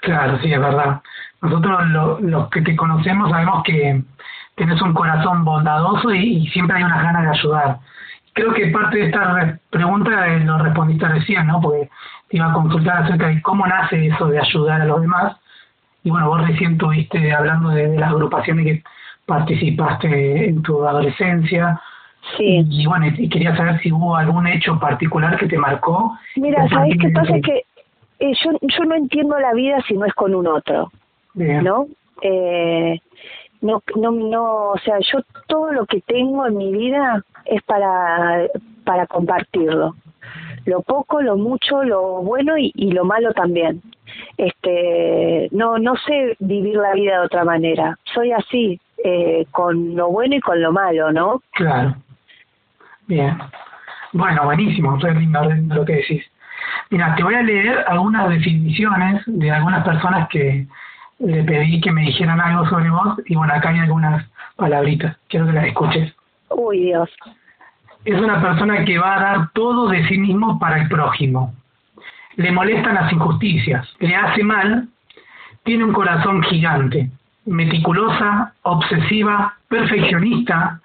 Claro, 0.00 0.38
sí, 0.38 0.52
es 0.52 0.58
verdad. 0.58 1.00
Nosotros 1.42 1.78
los 2.20 2.50
que 2.50 2.62
te 2.62 2.74
conocemos 2.74 3.30
sabemos 3.30 3.62
que 3.64 4.02
tienes 4.60 4.82
un 4.82 4.92
corazón 4.92 5.42
bondadoso 5.42 6.12
y, 6.12 6.46
siempre 6.48 6.76
hay 6.76 6.82
unas 6.82 7.02
ganas 7.02 7.22
de 7.22 7.28
ayudar. 7.30 7.78
Creo 8.34 8.52
que 8.52 8.66
parte 8.66 8.98
de 8.98 9.06
esta 9.06 9.58
pregunta 9.70 10.28
eh, 10.28 10.40
lo 10.40 10.58
respondiste 10.58 11.08
recién, 11.08 11.46
¿no? 11.46 11.62
Porque 11.62 11.88
te 12.28 12.36
iba 12.36 12.50
a 12.50 12.52
consultar 12.52 13.04
acerca 13.04 13.28
de 13.28 13.40
cómo 13.40 13.66
nace 13.66 14.08
eso 14.08 14.26
de 14.26 14.38
ayudar 14.38 14.82
a 14.82 14.84
los 14.84 15.00
demás. 15.00 15.34
Y 16.04 16.10
bueno, 16.10 16.28
vos 16.28 16.46
recién 16.46 16.72
estuviste 16.72 17.32
hablando 17.32 17.70
de, 17.70 17.96
las 17.96 18.10
agrupaciones 18.10 18.66
que 18.66 18.82
participaste 19.24 20.50
en 20.50 20.60
tu 20.60 20.86
adolescencia. 20.86 21.80
Sí. 22.36 22.62
Y, 22.68 22.86
bueno, 22.86 23.06
y 23.06 23.30
quería 23.30 23.56
saber 23.56 23.80
si 23.80 23.90
hubo 23.90 24.14
algún 24.14 24.46
hecho 24.46 24.78
particular 24.78 25.38
que 25.38 25.46
te 25.46 25.56
marcó. 25.56 26.18
Mira, 26.36 26.68
¿sabes 26.68 26.98
qué 27.00 27.08
pasa? 27.08 27.34
Es 27.34 27.42
que 27.42 27.64
eh, 28.18 28.32
yo, 28.44 28.50
yo 28.60 28.84
no 28.84 28.94
entiendo 28.94 29.38
la 29.38 29.54
vida 29.54 29.78
si 29.88 29.94
no 29.94 30.04
es 30.04 30.12
con 30.12 30.34
un 30.34 30.46
otro. 30.46 30.92
¿No? 31.32 31.86
Eh, 32.20 33.00
no, 33.60 33.82
no, 33.96 34.10
no, 34.10 34.70
o 34.70 34.78
sea, 34.78 34.98
yo 35.00 35.20
todo 35.46 35.72
lo 35.72 35.86
que 35.86 36.00
tengo 36.00 36.46
en 36.46 36.56
mi 36.56 36.72
vida 36.72 37.22
es 37.44 37.62
para, 37.62 38.46
para 38.84 39.06
compartirlo. 39.06 39.94
Lo 40.66 40.82
poco, 40.82 41.20
lo 41.22 41.36
mucho, 41.36 41.82
lo 41.82 42.22
bueno 42.22 42.56
y, 42.56 42.72
lo 42.92 43.04
malo 43.04 43.32
también. 43.32 43.82
Este, 44.36 45.48
no, 45.52 45.78
no 45.78 45.94
sé 45.96 46.36
vivir 46.38 46.76
la 46.76 46.92
vida 46.92 47.20
de 47.20 47.26
otra 47.26 47.44
manera. 47.44 47.98
Soy 48.14 48.32
así, 48.32 48.80
eh, 49.02 49.46
con 49.50 49.96
lo 49.96 50.08
bueno 50.08 50.36
y 50.36 50.40
con 50.40 50.60
lo 50.60 50.72
malo, 50.72 51.12
¿no? 51.12 51.42
Claro. 51.52 51.96
Bien. 53.06 53.38
Bueno, 54.12 54.44
buenísimo, 54.44 54.96
re 54.98 55.14
lindo, 55.14 55.42
lo 55.74 55.84
que 55.84 55.96
decís. 55.96 56.24
Mira, 56.90 57.14
te 57.14 57.22
voy 57.22 57.34
a 57.34 57.42
leer 57.42 57.84
algunas 57.86 58.28
definiciones 58.28 59.22
de 59.26 59.50
algunas 59.50 59.84
personas 59.84 60.28
que, 60.28 60.66
le 61.20 61.44
pedí 61.44 61.80
que 61.80 61.92
me 61.92 62.02
dijeran 62.02 62.40
algo 62.40 62.66
sobre 62.68 62.90
vos 62.90 63.20
y 63.26 63.36
bueno, 63.36 63.52
acá 63.52 63.68
hay 63.68 63.80
algunas 63.80 64.26
palabritas, 64.56 65.16
quiero 65.28 65.46
que 65.46 65.52
las 65.52 65.66
escuches. 65.66 66.14
Uy, 66.48 66.80
Dios. 66.80 67.10
Es 68.04 68.18
una 68.18 68.40
persona 68.40 68.84
que 68.84 68.98
va 68.98 69.16
a 69.16 69.20
dar 69.20 69.50
todo 69.52 69.88
de 69.88 70.06
sí 70.08 70.16
mismo 70.16 70.58
para 70.58 70.80
el 70.80 70.88
prójimo. 70.88 71.54
Le 72.36 72.50
molestan 72.50 72.94
las 72.94 73.12
injusticias, 73.12 73.86
le 73.98 74.16
hace 74.16 74.42
mal, 74.42 74.88
tiene 75.64 75.84
un 75.84 75.92
corazón 75.92 76.42
gigante, 76.44 77.10
meticulosa, 77.44 78.54
obsesiva, 78.62 79.56
perfeccionista, 79.68 80.80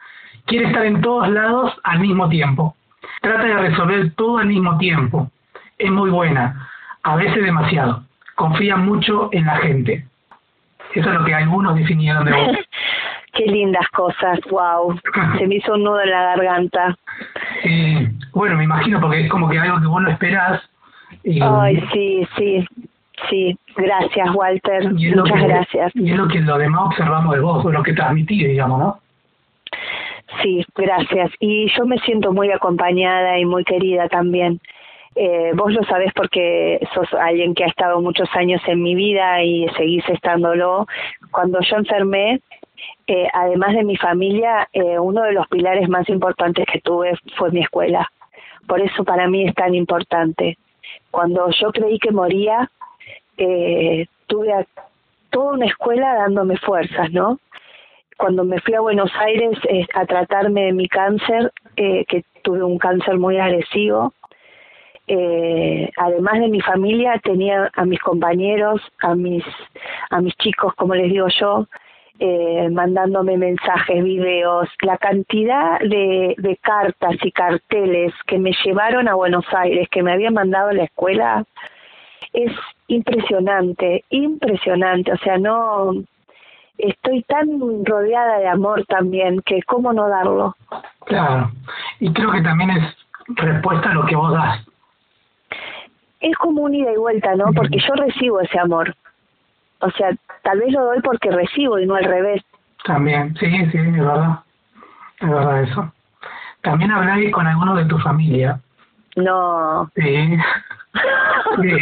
quiere 0.45 0.65
estar 0.67 0.85
en 0.85 1.01
todos 1.01 1.29
lados 1.29 1.73
al 1.83 1.99
mismo 2.01 2.27
tiempo. 2.27 2.75
Trata 3.21 3.43
de 3.43 3.57
resolver 3.69 4.11
todo 4.15 4.39
al 4.39 4.47
mismo 4.47 4.77
tiempo. 4.77 5.31
Es 5.77 5.89
muy 5.89 6.09
buena, 6.09 6.69
a 7.03 7.15
veces 7.15 7.41
demasiado. 7.41 8.03
Confía 8.35 8.75
mucho 8.75 9.29
en 9.31 9.45
la 9.45 9.57
gente 9.57 10.05
Eso 10.95 11.09
es 11.09 11.15
lo 11.15 11.25
que 11.25 11.33
algunos 11.33 11.75
definieron 11.75 12.25
de 12.25 12.31
vos. 12.31 12.57
Qué 13.33 13.45
lindas 13.47 13.87
cosas, 13.89 14.39
wow. 14.49 14.97
Se 15.37 15.45
me 15.45 15.55
hizo 15.55 15.73
un 15.73 15.83
nudo 15.83 16.01
en 16.01 16.09
la 16.09 16.35
garganta. 16.35 16.95
Eh, 17.65 18.09
bueno, 18.31 18.55
me 18.55 18.63
imagino 18.63 19.01
porque 19.01 19.25
es 19.25 19.29
como 19.29 19.49
que 19.49 19.59
algo 19.59 19.81
que 19.81 19.87
vos 19.87 20.01
no 20.01 20.09
esperás. 20.09 20.61
Ay, 21.41 21.83
sí, 21.91 22.25
sí, 22.37 22.65
sí. 23.29 23.57
Gracias, 23.75 24.33
Walter. 24.33 24.93
Muchas 24.93 25.43
gracias. 25.43 25.91
Y 25.95 26.11
es 26.11 26.17
lo 26.17 26.29
que 26.29 26.39
lo 26.39 26.57
demás 26.57 26.83
observamos 26.85 27.35
de 27.35 27.41
vos, 27.41 27.65
lo 27.65 27.83
que 27.83 27.93
transmitís, 27.93 28.47
digamos, 28.47 28.79
¿no? 28.79 28.99
Sí, 30.41 30.65
gracias. 30.75 31.31
Y 31.39 31.69
yo 31.77 31.85
me 31.85 31.97
siento 31.99 32.31
muy 32.31 32.51
acompañada 32.51 33.37
y 33.37 33.45
muy 33.45 33.65
querida 33.65 34.07
también. 34.07 34.61
Eh, 35.15 35.51
vos 35.55 35.71
lo 35.71 35.81
sabés 35.85 36.11
porque 36.13 36.85
sos 36.93 37.11
alguien 37.13 37.55
que 37.55 37.63
ha 37.63 37.67
estado 37.67 38.01
muchos 38.01 38.27
años 38.33 38.61
en 38.67 38.81
mi 38.81 38.95
vida 38.95 39.41
y 39.43 39.67
seguís 39.77 40.07
estándolo. 40.09 40.87
Cuando 41.31 41.59
yo 41.61 41.77
enfermé, 41.77 42.41
eh, 43.07 43.27
además 43.33 43.75
de 43.75 43.83
mi 43.83 43.95
familia, 43.97 44.67
eh, 44.73 44.97
uno 44.99 45.23
de 45.23 45.33
los 45.33 45.47
pilares 45.47 45.87
más 45.87 46.09
importantes 46.09 46.65
que 46.71 46.81
tuve 46.81 47.13
fue 47.37 47.51
mi 47.51 47.61
escuela. 47.61 48.09
Por 48.67 48.81
eso 48.81 49.03
para 49.03 49.27
mí 49.27 49.47
es 49.47 49.53
tan 49.53 49.75
importante. 49.75 50.57
Cuando 51.11 51.49
yo 51.51 51.71
creí 51.71 51.99
que 51.99 52.11
moría, 52.11 52.69
eh, 53.37 54.07
tuve 54.27 54.53
a, 54.53 54.65
toda 55.29 55.53
una 55.53 55.67
escuela 55.67 56.15
dándome 56.15 56.57
fuerzas, 56.57 57.11
¿no? 57.11 57.39
Cuando 58.17 58.43
me 58.43 58.59
fui 58.61 58.73
a 58.73 58.79
Buenos 58.79 59.11
Aires 59.19 59.57
eh, 59.69 59.85
a 59.93 60.05
tratarme 60.05 60.63
de 60.65 60.73
mi 60.73 60.87
cáncer, 60.87 61.51
que 61.75 62.23
tuve 62.41 62.63
un 62.63 62.77
cáncer 62.77 63.17
muy 63.17 63.37
agresivo, 63.37 64.13
eh, 65.07 65.91
además 65.97 66.39
de 66.39 66.47
mi 66.49 66.61
familia 66.61 67.19
tenía 67.23 67.69
a 67.75 67.85
mis 67.85 67.99
compañeros, 67.99 68.81
a 69.01 69.15
mis 69.15 69.43
a 70.09 70.21
mis 70.21 70.35
chicos, 70.37 70.73
como 70.75 70.95
les 70.95 71.11
digo 71.11 71.27
yo, 71.39 71.67
eh, 72.19 72.69
mandándome 72.71 73.37
mensajes, 73.37 74.03
videos, 74.03 74.69
la 74.81 74.97
cantidad 74.97 75.79
de, 75.79 76.33
de 76.37 76.57
cartas 76.57 77.15
y 77.21 77.31
carteles 77.31 78.13
que 78.25 78.39
me 78.39 78.51
llevaron 78.63 79.07
a 79.07 79.15
Buenos 79.15 79.45
Aires, 79.53 79.87
que 79.91 80.01
me 80.01 80.13
habían 80.13 80.33
mandado 80.33 80.69
a 80.69 80.73
la 80.73 80.85
escuela, 80.85 81.45
es 82.33 82.51
impresionante, 82.87 84.05
impresionante, 84.09 85.11
o 85.11 85.17
sea, 85.17 85.37
no, 85.37 85.91
estoy 86.77 87.23
tan 87.23 87.85
rodeada 87.85 88.39
de 88.39 88.47
amor 88.47 88.85
también 88.85 89.41
que 89.41 89.61
cómo 89.63 89.93
no 89.93 90.07
darlo. 90.07 90.55
Claro, 91.05 91.51
y 91.99 92.11
creo 92.13 92.31
que 92.31 92.41
también 92.41 92.71
es 92.71 92.95
respuesta 93.27 93.91
a 93.91 93.93
lo 93.93 94.05
que 94.05 94.15
vos 94.15 94.33
das. 94.33 94.65
Es 96.25 96.35
como 96.37 96.63
un 96.63 96.73
ida 96.73 96.91
y 96.91 96.97
vuelta, 96.97 97.35
¿no? 97.35 97.53
Porque 97.53 97.77
yo 97.77 97.93
recibo 97.93 98.41
ese 98.41 98.57
amor. 98.57 98.95
O 99.77 99.91
sea, 99.91 100.09
tal 100.41 100.59
vez 100.59 100.71
lo 100.71 100.85
doy 100.85 100.99
porque 101.01 101.29
recibo 101.29 101.77
y 101.77 101.85
no 101.85 101.93
al 101.93 102.05
revés. 102.05 102.41
También, 102.83 103.35
sí, 103.39 103.45
sí, 103.71 103.77
es 103.77 103.93
verdad. 103.93 104.39
Es 105.19 105.29
verdad 105.29 105.61
eso. 105.61 105.93
También 106.63 106.89
hablé 106.91 107.29
con 107.29 107.45
algunos 107.45 107.77
de 107.77 107.85
tu 107.85 107.99
familia. 107.99 108.59
No. 109.15 109.89
Sí. 111.61 111.77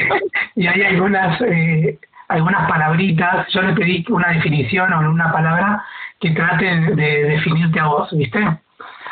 y 0.56 0.66
hay 0.66 0.82
algunas 0.82 1.40
eh, 1.42 2.00
algunas 2.28 2.68
palabritas. 2.68 3.48
Yo 3.54 3.62
le 3.62 3.74
pedí 3.74 4.04
una 4.10 4.30
definición 4.30 4.92
o 4.92 5.00
una 5.10 5.32
palabra 5.32 5.86
que 6.20 6.32
trate 6.32 6.66
de 6.66 7.24
definirte 7.26 7.80
a 7.80 7.86
vos, 7.86 8.10
¿viste? 8.12 8.40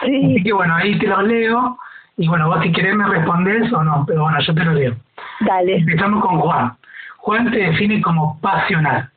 Sí. 0.03 0.25
Así 0.25 0.43
que 0.43 0.53
bueno, 0.53 0.75
ahí 0.75 0.97
te 0.97 1.05
los 1.05 1.23
leo. 1.23 1.77
Y 2.17 2.27
bueno, 2.27 2.47
vos 2.47 2.63
si 2.63 2.71
querés 2.71 2.95
me 2.95 3.07
respondes 3.07 3.71
o 3.71 3.83
no, 3.83 4.03
pero 4.07 4.23
bueno, 4.23 4.39
yo 4.39 4.55
te 4.55 4.65
lo 4.65 4.73
leo. 4.73 4.95
Dale. 5.41 5.77
Empezamos 5.77 6.21
con 6.21 6.39
Juan. 6.39 6.73
Juan 7.17 7.51
te 7.51 7.57
define 7.57 8.01
como 8.01 8.39
pasional. 8.41 9.09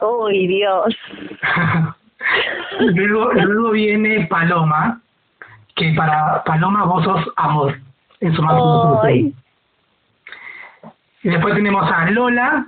¡Uy, 0.00 0.46
Dios! 0.46 0.96
luego, 2.80 3.32
luego 3.32 3.70
viene 3.70 4.26
Paloma, 4.26 5.00
que 5.74 5.92
para 5.94 6.42
Paloma 6.44 6.84
vos 6.84 7.04
sos 7.04 7.24
amor, 7.36 7.78
en 8.20 8.34
su 8.34 8.42
máximo. 8.42 9.02
Y 11.22 11.30
después 11.30 11.54
tenemos 11.54 11.90
a 11.90 12.10
Lola, 12.10 12.66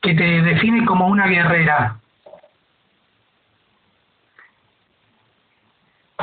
que 0.00 0.14
te 0.14 0.42
define 0.42 0.84
como 0.84 1.06
una 1.08 1.26
guerrera. 1.26 1.96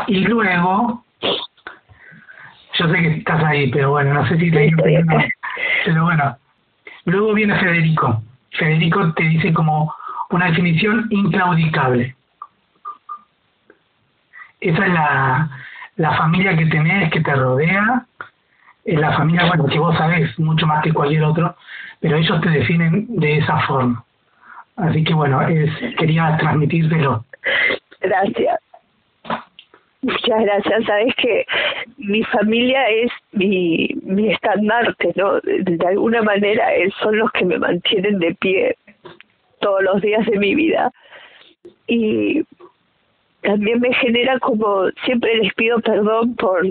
Y 0.07 0.19
luego, 0.21 1.03
yo 1.21 2.87
sé 2.89 2.93
que 2.93 3.17
estás 3.17 3.43
ahí, 3.43 3.69
pero 3.71 3.91
bueno, 3.91 4.13
no 4.13 4.27
sé 4.27 4.37
si 4.37 4.51
te. 4.51 4.71
Pero 5.87 6.03
bueno, 6.03 6.37
luego 7.05 7.33
viene 7.33 7.57
Federico. 7.57 8.21
Federico 8.51 9.13
te 9.13 9.23
dice 9.23 9.53
como 9.53 9.95
una 10.31 10.47
definición 10.47 11.07
inclaudicable. 11.11 12.13
Esa 14.59 14.85
es 14.85 14.93
la, 14.93 15.49
la 15.95 16.17
familia 16.17 16.57
que 16.57 16.65
tenés, 16.65 17.09
que 17.09 17.21
te 17.21 17.33
rodea, 17.33 18.05
es 18.83 18.99
la 18.99 19.13
familia, 19.13 19.45
bueno, 19.45 19.65
que 19.67 19.79
vos 19.79 19.95
sabés 19.95 20.37
mucho 20.37 20.67
más 20.67 20.83
que 20.83 20.91
cualquier 20.91 21.23
otro, 21.23 21.55
pero 22.01 22.17
ellos 22.17 22.41
te 22.41 22.49
definen 22.49 23.05
de 23.07 23.37
esa 23.37 23.59
forma. 23.59 24.03
Así 24.75 25.05
que 25.05 25.13
bueno, 25.13 25.41
es, 25.47 25.71
quería 25.97 26.35
transmitírtelo. 26.35 27.23
Gracias. 28.01 28.59
Muchas 30.01 30.41
gracias. 30.41 30.83
Sabes 30.83 31.15
que 31.15 31.45
mi 31.97 32.23
familia 32.23 32.87
es 32.89 33.11
mi, 33.31 33.89
estandarte, 34.31 35.13
¿no? 35.15 35.39
De 35.41 35.87
alguna 35.87 36.21
manera 36.21 36.75
eh, 36.75 36.91
son 37.01 37.17
los 37.17 37.31
que 37.31 37.45
me 37.45 37.57
mantienen 37.57 38.19
de 38.19 38.35
pie 38.35 38.75
todos 39.59 39.83
los 39.83 40.01
días 40.01 40.25
de 40.27 40.37
mi 40.37 40.55
vida. 40.55 40.91
Y 41.87 42.43
también 43.41 43.79
me 43.79 43.93
genera 43.93 44.39
como, 44.39 44.89
siempre 45.05 45.35
les 45.37 45.53
pido 45.55 45.79
perdón 45.79 46.35
por 46.35 46.65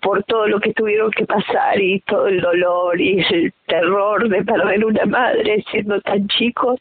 por 0.00 0.22
todo 0.24 0.46
lo 0.46 0.60
que 0.60 0.72
tuvieron 0.74 1.10
que 1.10 1.26
pasar 1.26 1.80
y 1.80 2.00
todo 2.00 2.28
el 2.28 2.40
dolor 2.40 3.00
y 3.00 3.18
el 3.18 3.52
terror 3.66 4.28
de 4.28 4.44
perder 4.44 4.84
una 4.84 5.04
madre 5.06 5.64
siendo 5.70 6.00
tan 6.02 6.28
chicos. 6.28 6.80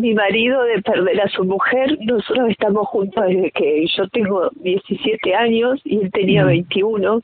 Mi 0.00 0.14
marido 0.14 0.62
de 0.64 0.80
perder 0.82 1.20
a 1.22 1.28
su 1.28 1.44
mujer, 1.44 1.98
nosotros 2.02 2.50
estamos 2.50 2.86
juntos 2.88 3.24
desde 3.26 3.50
que 3.50 3.86
yo 3.96 4.08
tengo 4.08 4.50
17 4.56 5.34
años 5.34 5.80
y 5.84 5.98
él 6.02 6.10
tenía 6.12 6.44
21, 6.44 7.20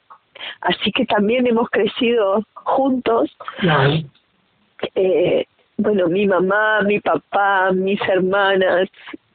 así 0.61 0.91
que 0.93 1.05
también 1.07 1.47
hemos 1.47 1.69
crecido 1.71 2.45
juntos. 2.55 3.37
Eh, 4.95 5.45
bueno, 5.77 6.09
mi 6.09 6.27
mamá, 6.27 6.81
mi 6.83 7.01
papá, 7.01 7.71
mis 7.73 8.01
hermanas, 8.09 8.89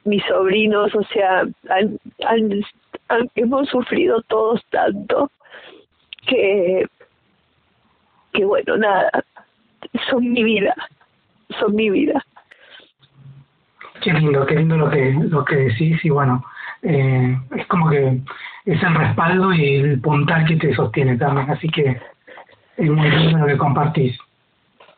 mis 0.04 0.22
sobrinos, 0.24 0.94
o 0.94 1.02
sea, 1.04 1.40
han, 1.68 1.98
han, 2.26 2.62
han- 3.08 3.30
hemos 3.34 3.68
sufrido 3.68 4.22
todos 4.22 4.62
tanto 4.70 5.30
que, 6.26 6.86
que 8.32 8.44
bueno, 8.44 8.76
nada, 8.76 9.10
son 10.10 10.30
mi 10.32 10.42
vida, 10.44 10.74
son 11.58 11.74
mi 11.74 11.90
vida. 11.90 12.24
Qué 14.02 14.12
lindo, 14.12 14.46
qué 14.46 14.56
lindo 14.56 14.76
lo 14.76 14.90
que, 14.90 15.12
lo 15.12 15.44
que 15.44 15.56
decís 15.56 16.04
y 16.04 16.10
bueno, 16.10 16.44
eh, 16.82 17.36
es 17.56 17.66
como 17.66 17.90
que 17.90 18.20
es 18.64 18.82
el 18.82 18.94
respaldo 18.94 19.52
y 19.52 19.76
el 19.76 20.00
puntal 20.00 20.46
que 20.46 20.56
te 20.56 20.74
sostiene 20.74 21.16
también, 21.16 21.50
así 21.50 21.68
que 21.68 22.00
es 22.76 22.90
muy 22.90 23.10
lindo 23.10 23.38
lo 23.38 23.46
que 23.46 23.58
compartís. 23.58 24.18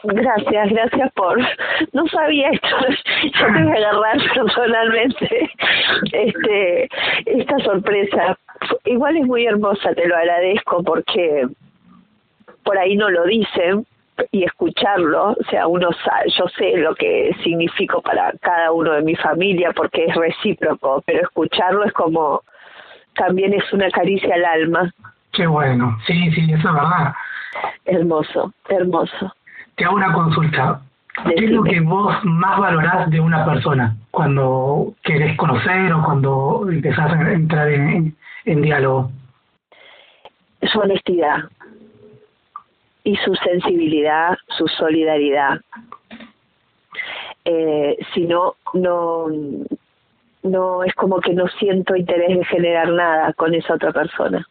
Gracias, 0.04 0.70
gracias 0.70 1.12
por... 1.12 1.38
No 1.92 2.06
sabía 2.08 2.50
esto, 2.50 2.68
yo 3.22 3.46
te 3.46 3.62
voy 3.62 3.72
a 3.72 3.88
agarrar 3.88 4.18
personalmente 4.34 5.50
este, 6.12 6.88
esta 7.26 7.58
sorpresa. 7.60 8.36
Igual 8.84 9.16
es 9.16 9.26
muy 9.26 9.46
hermosa, 9.46 9.94
te 9.94 10.06
lo 10.08 10.16
agradezco 10.16 10.82
porque 10.82 11.46
por 12.64 12.78
ahí 12.78 12.96
no 12.96 13.10
lo 13.10 13.24
dicen 13.24 13.86
y 14.30 14.44
escucharlo, 14.44 15.30
o 15.30 15.44
sea, 15.50 15.66
uno 15.66 15.90
sabe, 16.04 16.30
yo 16.36 16.46
sé 16.56 16.76
lo 16.76 16.94
que 16.94 17.34
significo 17.42 18.02
para 18.02 18.32
cada 18.40 18.72
uno 18.72 18.92
de 18.92 19.02
mi 19.02 19.16
familia 19.16 19.72
porque 19.74 20.04
es 20.04 20.14
recíproco, 20.14 21.02
pero 21.06 21.22
escucharlo 21.22 21.84
es 21.84 21.92
como 21.92 22.42
también 23.14 23.52
es 23.54 23.72
una 23.72 23.90
caricia 23.90 24.34
al 24.34 24.44
alma. 24.44 24.92
Qué 25.32 25.46
bueno, 25.46 25.98
sí, 26.06 26.30
sí, 26.32 26.52
eso 26.52 26.68
es 26.68 26.74
verdad. 26.74 27.14
Hermoso, 27.84 28.52
hermoso. 28.68 29.34
Te 29.76 29.84
hago 29.84 29.96
una 29.96 30.12
consulta. 30.12 30.80
¿Qué 31.24 31.44
es 31.44 31.50
lo 31.50 31.62
que 31.62 31.80
vos 31.80 32.14
más 32.24 32.58
valorás 32.58 33.10
de 33.10 33.20
una 33.20 33.44
persona 33.44 33.94
cuando 34.10 34.94
querés 35.02 35.36
conocer 35.36 35.92
o 35.92 36.02
cuando 36.02 36.66
empezás 36.70 37.12
a 37.12 37.32
entrar 37.32 37.68
en, 37.68 37.88
en, 37.88 38.16
en 38.46 38.62
diálogo? 38.62 39.10
su 40.70 40.78
honestidad 40.78 41.44
y 43.04 43.16
su 43.16 43.34
sensibilidad, 43.36 44.36
su 44.56 44.66
solidaridad. 44.68 45.60
Eh, 47.44 47.98
si 48.14 48.26
no, 48.26 48.54
no, 48.74 49.26
no 50.42 50.84
es 50.84 50.94
como 50.94 51.20
que 51.20 51.34
no 51.34 51.48
siento 51.58 51.96
interés 51.96 52.38
de 52.38 52.44
generar 52.44 52.88
nada 52.90 53.32
con 53.32 53.54
esa 53.54 53.74
otra 53.74 53.92
persona. 53.92 54.46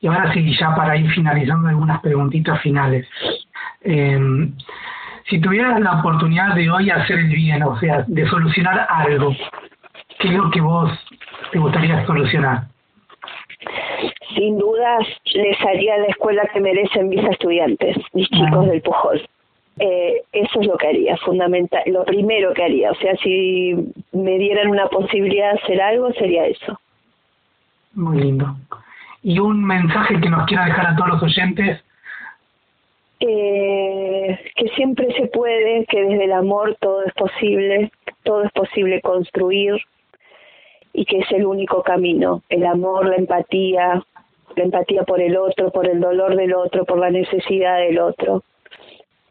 Y 0.00 0.08
ahora 0.08 0.32
sí, 0.32 0.56
ya 0.58 0.74
para 0.74 0.96
ir 0.96 1.10
finalizando 1.12 1.68
algunas 1.68 2.00
preguntitas 2.00 2.60
finales. 2.60 3.06
Eh, 3.82 4.18
si 5.28 5.40
tuvieras 5.40 5.80
la 5.80 6.00
oportunidad 6.00 6.54
de 6.54 6.70
hoy 6.70 6.90
hacer 6.90 7.18
el 7.18 7.28
bien, 7.28 7.62
o 7.62 7.78
sea, 7.78 8.04
de 8.06 8.26
solucionar 8.28 8.86
algo, 8.90 9.34
¿qué 10.18 10.28
es 10.28 10.34
lo 10.34 10.50
que 10.50 10.60
vos 10.60 10.90
te 11.52 11.58
gustaría 11.58 12.04
solucionar? 12.06 12.71
Sin 14.34 14.58
dudas 14.58 15.06
les 15.34 15.60
haría 15.60 15.98
la 15.98 16.06
escuela 16.06 16.48
que 16.52 16.60
merecen 16.60 17.08
mis 17.08 17.24
estudiantes, 17.24 17.96
mis 18.12 18.28
chicos 18.28 18.66
del 18.66 18.82
Pujol. 18.82 19.20
Eh, 19.78 20.22
eso 20.32 20.60
es 20.60 20.66
lo 20.66 20.76
que 20.76 20.86
haría, 20.86 21.16
fundamental, 21.18 21.82
lo 21.86 22.04
primero 22.04 22.52
que 22.52 22.62
haría. 22.62 22.90
O 22.90 22.94
sea, 22.96 23.16
si 23.16 23.74
me 24.12 24.38
dieran 24.38 24.68
una 24.68 24.86
posibilidad 24.86 25.52
de 25.52 25.60
hacer 25.60 25.80
algo, 25.80 26.12
sería 26.12 26.46
eso. 26.46 26.78
Muy 27.94 28.18
lindo. 28.22 28.54
¿Y 29.22 29.38
un 29.38 29.64
mensaje 29.64 30.20
que 30.20 30.28
nos 30.28 30.46
quiera 30.46 30.66
dejar 30.66 30.86
a 30.88 30.96
todos 30.96 31.10
los 31.10 31.22
oyentes? 31.22 31.82
Eh, 33.20 34.38
que 34.56 34.68
siempre 34.70 35.12
se 35.14 35.26
puede, 35.26 35.86
que 35.86 36.02
desde 36.02 36.24
el 36.24 36.32
amor 36.32 36.76
todo 36.80 37.04
es 37.04 37.12
posible, 37.14 37.92
todo 38.24 38.42
es 38.42 38.52
posible 38.52 39.00
construir 39.00 39.80
y 40.92 41.04
que 41.04 41.18
es 41.18 41.30
el 41.30 41.46
único 41.46 41.82
camino, 41.82 42.42
el 42.48 42.66
amor, 42.66 43.06
la 43.06 43.16
empatía, 43.16 44.02
la 44.56 44.64
empatía 44.64 45.02
por 45.04 45.20
el 45.20 45.36
otro, 45.36 45.70
por 45.70 45.88
el 45.88 46.00
dolor 46.00 46.36
del 46.36 46.54
otro, 46.54 46.84
por 46.84 46.98
la 46.98 47.10
necesidad 47.10 47.78
del 47.78 47.98
otro, 47.98 48.42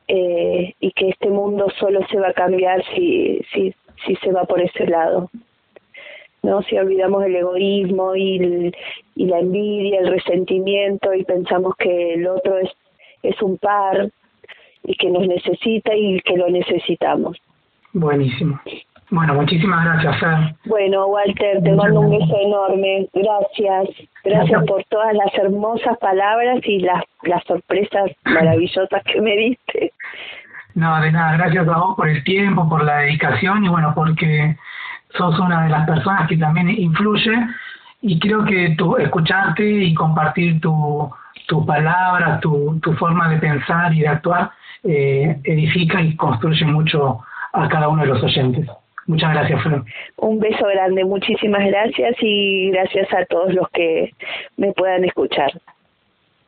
eh, 0.07 0.73
y 0.79 0.91
que 0.91 1.09
este 1.09 1.29
mundo 1.29 1.67
solo 1.79 2.05
se 2.07 2.19
va 2.19 2.29
a 2.29 2.33
cambiar 2.33 2.83
si, 2.93 3.41
si, 3.53 3.73
si 4.05 4.15
se 4.17 4.31
va 4.31 4.45
por 4.45 4.61
ese 4.61 4.87
lado. 4.87 5.29
¿no? 6.43 6.61
Si 6.63 6.77
olvidamos 6.77 7.23
el 7.25 7.35
egoísmo 7.35 8.15
y, 8.15 8.71
y 9.15 9.25
la 9.25 9.39
envidia, 9.39 9.99
el 9.99 10.07
resentimiento 10.07 11.13
y 11.13 11.23
pensamos 11.23 11.75
que 11.77 12.15
el 12.15 12.27
otro 12.27 12.57
es, 12.57 12.69
es 13.23 13.41
un 13.41 13.57
par 13.57 14.09
y 14.83 14.95
que 14.95 15.09
nos 15.09 15.27
necesita 15.27 15.95
y 15.95 16.19
que 16.21 16.37
lo 16.37 16.49
necesitamos. 16.49 17.37
Buenísimo. 17.93 18.59
Bueno, 19.11 19.33
muchísimas 19.33 19.83
gracias, 19.83 20.19
Fer. 20.21 20.55
Bueno, 20.65 21.05
Walter, 21.07 21.61
te 21.61 21.73
mando 21.73 21.99
un 21.99 22.11
beso 22.11 22.33
enorme. 22.39 23.09
Gracias. 23.13 24.07
Gracias 24.23 24.63
por 24.65 24.83
todas 24.85 25.13
las 25.13 25.33
hermosas 25.35 25.97
palabras 25.97 26.59
y 26.63 26.79
las, 26.79 27.03
las 27.23 27.43
sorpresas 27.43 28.09
maravillosas 28.23 29.03
que 29.03 29.19
me 29.19 29.35
diste. 29.35 29.91
No, 30.75 31.01
de 31.01 31.11
nada. 31.11 31.35
Gracias 31.35 31.67
a 31.67 31.77
vos 31.77 31.97
por 31.97 32.07
el 32.07 32.23
tiempo, 32.23 32.69
por 32.69 32.85
la 32.85 32.99
dedicación 32.99 33.65
y 33.65 33.67
bueno, 33.67 33.91
porque 33.93 34.55
sos 35.17 35.37
una 35.39 35.65
de 35.65 35.69
las 35.69 35.85
personas 35.85 36.29
que 36.29 36.37
también 36.37 36.69
influye 36.69 37.33
y 38.01 38.17
creo 38.17 38.45
que 38.45 38.75
tu, 38.77 38.95
escucharte 38.95 39.65
y 39.65 39.93
compartir 39.93 40.61
tu, 40.61 41.11
tus 41.47 41.65
palabras, 41.65 42.39
tu, 42.39 42.79
tu 42.81 42.93
forma 42.93 43.27
de 43.27 43.39
pensar 43.39 43.93
y 43.93 43.99
de 43.99 44.07
actuar 44.07 44.51
eh, 44.85 45.37
edifica 45.43 46.01
y 46.01 46.15
construye 46.15 46.65
mucho 46.65 47.19
a 47.51 47.67
cada 47.67 47.89
uno 47.89 48.03
de 48.03 48.07
los 48.07 48.23
oyentes. 48.23 48.69
Muchas 49.11 49.33
gracias, 49.33 49.61
Fran. 49.61 49.83
Un 50.15 50.39
beso 50.39 50.65
grande, 50.67 51.03
muchísimas 51.03 51.65
gracias 51.65 52.15
y 52.21 52.71
gracias 52.71 53.13
a 53.13 53.25
todos 53.25 53.53
los 53.53 53.67
que 53.71 54.09
me 54.55 54.71
puedan 54.71 55.03
escuchar. 55.03 55.51